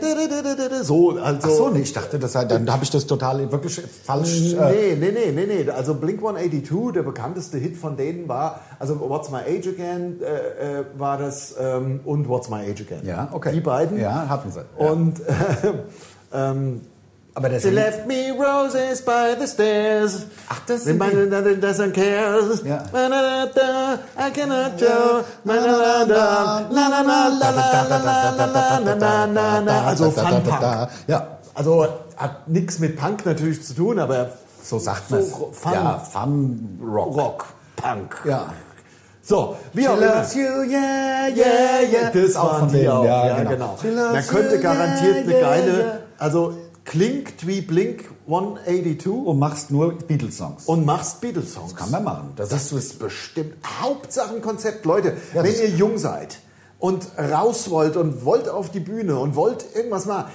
[0.81, 1.47] So, also.
[1.47, 4.53] Ach so, nee, ich dachte, das sei, dann habe ich das total wirklich falsch.
[4.53, 5.69] Äh, Nee, nee, nee, nee, nee.
[5.69, 10.79] Also Blink 182, der bekannteste Hit von denen war, also What's My Age Again äh,
[10.79, 13.01] äh, war das ähm, und What's My Age Again.
[13.05, 13.51] ja, okay.
[13.53, 13.99] Die beiden.
[13.99, 14.61] Ja, hatten sie.
[14.79, 14.87] Ja.
[14.89, 15.33] Und äh,
[16.33, 16.81] ähm,
[17.37, 20.25] aber das They Lied left me roses by the stairs.
[20.47, 21.27] Ach, das sind die.
[21.27, 22.39] Nothing doesn't care.
[22.63, 22.83] Ja.
[24.17, 25.21] I cannot show.
[29.85, 30.89] Also Fun-Punk.
[31.07, 34.29] Ja, also hat nichts mit Punk natürlich zu tun, aber
[34.63, 37.17] so sagt man so Fun, ja, Fun Rock.
[37.17, 38.15] Rock, Punk.
[38.23, 38.45] Ja.
[39.21, 40.23] So, wie auch immer.
[40.23, 42.11] She loves you, yeah, yeah, yeah.
[42.13, 43.77] Das, auch von denen, ja, genau.
[43.81, 44.11] genau.
[44.13, 46.53] Man könnte garantiert eine geile, also
[46.85, 50.65] klingt wie Blink 182 Und machst nur Beatles-Songs.
[50.65, 51.75] und machst Beatles-Songs.
[51.75, 52.33] Kann man machen.
[52.35, 54.85] Das, Das ist bestimmt Hauptsachenkonzept.
[54.85, 56.39] Leute, Ja, wenn das- ihr jung seid
[56.79, 60.31] und raus wollt und wollt auf die Bühne und wollt irgendwas machen,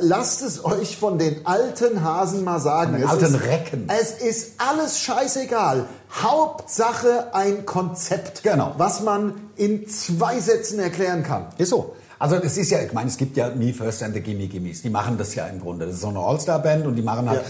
[0.00, 2.92] lasst es euch von den alten Hasen mal sagen.
[2.92, 3.88] Von den Es alten ist, Recken.
[3.88, 5.86] Es ist alles scheißegal.
[6.20, 8.74] Hauptsache ein Konzept, Genau.
[8.76, 11.46] was man in zwei Sätzen erklären kann.
[11.58, 11.96] Ist so.
[12.18, 14.82] Also es ist ja, ich meine, es gibt ja Me First and the Gimme Gimmes.
[14.82, 15.86] Die machen das ja im Grunde.
[15.86, 17.42] Das ist so eine All-Star-Band und die machen halt,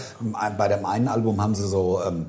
[0.57, 2.27] bei dem einen Album haben sie so ähm,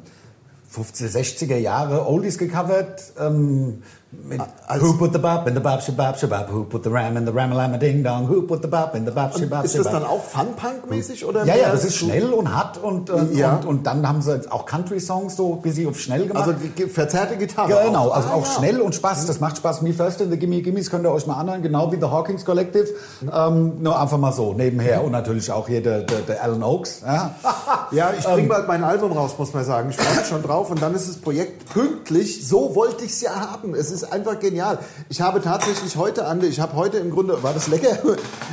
[0.74, 3.02] 50er, 60er Jahre Oldies gecovert.
[3.18, 3.82] Ähm,
[4.22, 7.16] mit als- Who put the bop in the bop shabab shabab, who put the ram
[7.16, 9.86] in the ramalama ding dong, who put the bop in the bop shabab Ist das
[9.90, 11.24] dann auch Fun-Punk-mäßig?
[11.26, 13.56] oder Ja, ja, das ist schnell und hart und, ähm, Ja.
[13.56, 16.48] und, und dann haben sie auch Country-Songs so bisschen auf schnell gemacht.
[16.48, 16.58] Also
[16.88, 17.84] verzerrte Gitarre.
[17.86, 18.16] Genau, auch.
[18.16, 18.52] also Ah, auch ja.
[18.52, 19.26] schnell und Spaß.
[19.26, 19.82] Das macht Spaß.
[19.82, 22.44] Me First in the Gimme Gimmes könnt ihr euch mal anhören, genau wie The Hawkins
[22.44, 22.88] Collective.
[23.32, 25.02] Ähm, nur einfach mal so nebenher.
[25.04, 27.02] Und natürlich auch hier der, der, der Alan Oaks.
[27.06, 27.34] Ja.
[27.90, 28.32] Ja, ich Ähm.
[28.34, 29.90] bringe bald mein Album raus, muss man sagen.
[29.90, 30.70] Ich mich schon drauf.
[30.70, 32.46] Und dann ist das Projekt pünktlich.
[32.48, 33.74] So wollte ich es ja haben.
[33.74, 34.78] Es ist einfach genial.
[35.08, 37.98] Ich habe tatsächlich heute, Ande, ich habe heute im Grunde, war das lecker?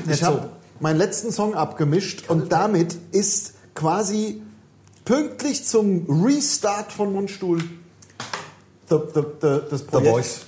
[0.10, 0.50] Ich habe
[0.80, 4.42] meinen letzten Song abgemischt und damit ist quasi
[5.06, 7.60] pünktlich zum Restart von Mundstuhl
[8.90, 10.42] the, the, the, das Projekt, Voice.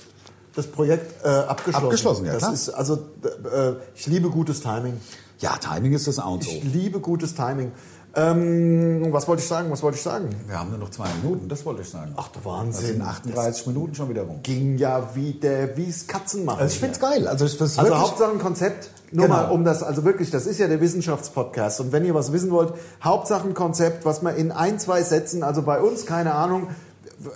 [0.54, 1.84] Das Projekt äh, abgeschlossen.
[1.84, 2.52] Abgeschlossen, ja, das klar.
[2.52, 5.00] ist also, äh, ich liebe gutes Timing.
[5.40, 6.50] ja, Timing ist das auch so.
[6.50, 7.72] Ich liebe gutes Timing.
[8.16, 9.70] Ähm, was wollte ich sagen?
[9.70, 10.28] Was wollte ich sagen?
[10.46, 12.12] Wir haben nur noch zwei Minuten, das wollte ich sagen.
[12.16, 12.86] Ach du Das Wahnsinn.
[12.86, 14.40] sind 38 Minuten schon wieder rum.
[14.42, 16.60] ging ja wie der wie es Katzen machen.
[16.60, 17.26] Also ich finde es geil.
[17.28, 18.90] Also, ich, das also Hauptsache ein Konzept.
[19.10, 19.36] Nur Genau.
[19.36, 21.80] mal um das, also wirklich, das ist ja der Wissenschaftspodcast.
[21.80, 25.42] Und wenn ihr was wissen wollt, Hauptsache ein Konzept, was man in ein, zwei Sätzen,
[25.44, 26.68] also bei uns, keine Ahnung,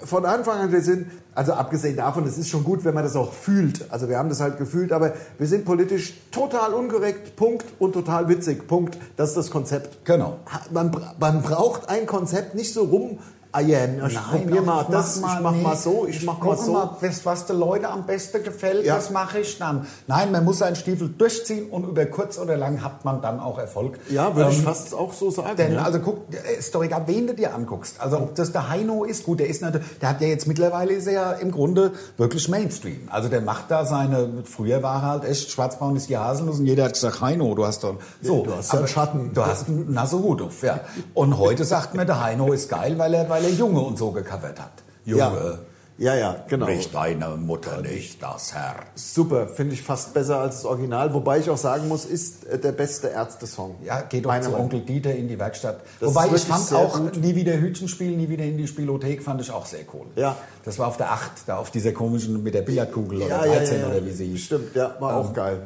[0.04, 3.16] von Anfang an, wir sind, also abgesehen davon, es ist schon gut, wenn man das
[3.16, 3.90] auch fühlt.
[3.90, 8.28] Also wir haben das halt gefühlt, aber wir sind politisch total unkorrekt, Punkt, und total
[8.28, 8.98] witzig, Punkt.
[9.16, 10.04] Das ist das Konzept.
[10.04, 10.38] Genau.
[10.70, 13.18] Man, man braucht ein Konzept, nicht so rum
[13.50, 16.56] Ah ja, ich probier ach, mal ich das, ich mach mal so, ich mach mal
[16.58, 16.72] so.
[16.72, 18.96] Mal, was, was den Leuten am besten gefällt, Ja.
[18.96, 19.86] das mache ich dann.
[20.06, 23.58] Nein, man muss seinen Stiefel durchziehen und über kurz oder lang hat man dann auch
[23.58, 23.98] Erfolg.
[24.10, 25.56] Ja, würde ich Ähm, fast auch so sagen.
[25.56, 25.82] Denn, ja.
[25.82, 26.24] also guck,
[26.58, 28.00] ist doch egal, wen du dir anguckst.
[28.00, 30.92] Also ob das der Heino ist, gut, der ist natürlich, der hat ja jetzt mittlerweile
[30.92, 33.08] ist er ja im Grunde wirklich Mainstream.
[33.10, 36.66] Also der macht da seine, früher war er halt echt schwarzbraun ist die Haselnuss und
[36.66, 38.44] jeder hat gesagt, Heino, du hast doch, so.
[38.44, 39.30] du hast ja einen Schatten.
[39.32, 40.80] Du hast einen Nassehut auf, ja.
[41.14, 44.10] Und heute sagt mir, der Heino ist geil, weil er, weil er Junge und so
[44.10, 44.72] gecovert hat.
[45.04, 45.58] Junge.
[45.98, 46.14] ja.
[46.14, 46.66] ja, ja, genau.
[46.66, 49.14] Nicht deine Mutter, nicht das Herz.
[49.14, 51.12] Super, finde ich fast besser als das Original.
[51.14, 53.76] Wobei ich auch sagen muss, ist äh, der beste Ärzte-Song.
[53.84, 55.80] Ja, geht doch zu Onkel Dieter in die Werkstatt.
[55.98, 57.16] Das Wobei ich fand auch gut.
[57.16, 60.06] nie wieder Hütchenspiel, nie wieder in die Spielothek, fand ich auch sehr cool.
[60.14, 60.36] Ja.
[60.64, 63.52] Das war auf der 8, da auf dieser komischen mit der Billardkugel oder Ja, ja,
[63.58, 63.88] 13 ja, ja.
[63.96, 64.40] oder wie sie hieß.
[64.40, 65.16] Stimmt, ja, war Ähm.
[65.26, 65.62] auch geil.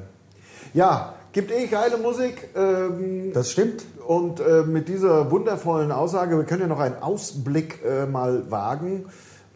[0.75, 2.49] Ja, gibt eh geile Musik.
[2.55, 3.83] Ähm, Das stimmt.
[4.17, 9.07] Und äh, mit dieser wundervollen Aussage, wir können ja noch einen Ausblick äh, mal wagen.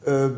[0.06, 0.28] Äh,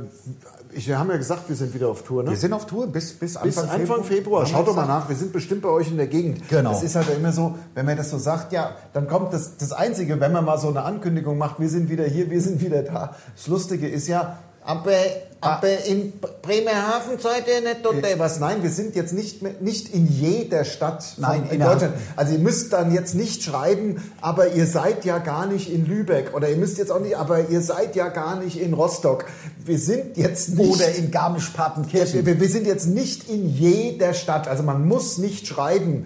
[0.73, 2.31] ich, wir haben ja gesagt, wir sind wieder auf Tour, ne?
[2.31, 4.43] Wir sind auf Tour bis, bis Anfang, Bis Anfang Februar.
[4.43, 5.09] Wir Schaut doch mal nach.
[5.09, 6.49] Wir sind bestimmt bei euch in der Gegend.
[6.49, 6.71] Genau.
[6.71, 9.73] Das ist halt immer so, wenn man das so sagt, ja, dann kommt das, das
[9.73, 12.83] Einzige, wenn man mal so eine Ankündigung macht, wir sind wieder hier, wir sind wieder
[12.83, 13.15] da.
[13.37, 14.39] Das Lustige ist ja,
[14.69, 14.93] aber,
[15.41, 16.13] aber in
[16.43, 17.97] Bremerhaven seid ihr nicht dort.
[18.19, 18.39] Was?
[18.39, 21.71] Nein, wir sind jetzt nicht, mehr, nicht in jeder Stadt von, Nein, in in der-
[21.71, 21.95] Deutschland.
[22.17, 26.35] Also ihr müsst dann jetzt nicht schreiben, aber ihr seid ja gar nicht in Lübeck.
[26.35, 29.25] Oder ihr müsst jetzt auch nicht, aber ihr seid ja gar nicht in Rostock.
[29.65, 30.71] Wir sind jetzt nicht...
[30.75, 32.27] Oder in Garmisch-Partenkirchen.
[32.27, 34.49] Wir, wir sind jetzt nicht in jeder Stadt.
[34.49, 36.05] Also man muss nicht schreiben,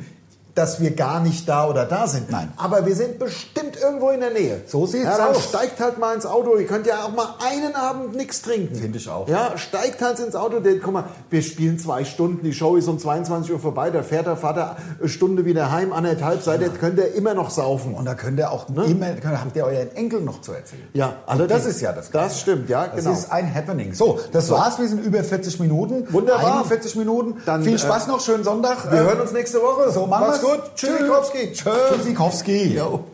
[0.55, 2.31] dass wir gar nicht da oder da sind.
[2.31, 2.53] Nein.
[2.57, 4.61] Aber wir sind bestimmt irgendwo in der Nähe.
[4.67, 5.45] So sieht's ja, aus.
[5.45, 6.57] steigt halt mal ins Auto.
[6.57, 8.75] Ihr könnt ja auch mal einen Abend nichts trinken.
[8.75, 9.29] Finde ich auch.
[9.29, 10.61] Ja, steigt halt ins Auto.
[10.61, 12.45] Der, guck mal, wir spielen zwei Stunden.
[12.45, 13.91] Die Show ist um 22 Uhr vorbei.
[13.91, 15.93] Da fährt der Vater eine Stunde wieder heim.
[15.93, 17.95] Anderthalb seid ihr, könnt ihr immer noch saufen.
[17.95, 18.85] Und da könnt ihr auch immer,
[19.15, 20.83] könnt, habt ihr euren Enkel noch zu erzählen.
[20.93, 21.63] Ja, allerdings.
[21.65, 22.11] das ist ja das.
[22.11, 23.13] Das stimmt, ja, Das genau.
[23.17, 23.95] ist ein Happening.
[23.95, 24.79] So, das war's.
[24.79, 26.07] Wir sind über 40 Minuten.
[26.13, 26.59] Wunderbar.
[26.59, 27.41] 41 Minuten.
[27.47, 28.21] Dann, Viel äh, Spaß noch.
[28.21, 28.91] Schönen Sonntag.
[28.93, 29.91] Wir Äh, hören uns nächste Woche.
[29.91, 30.42] So, machen wir's.
[30.43, 30.61] Gut.
[30.77, 31.53] Tschüssikowski.
[31.53, 32.75] Tschüssikowski.
[32.75, 33.05] Jo.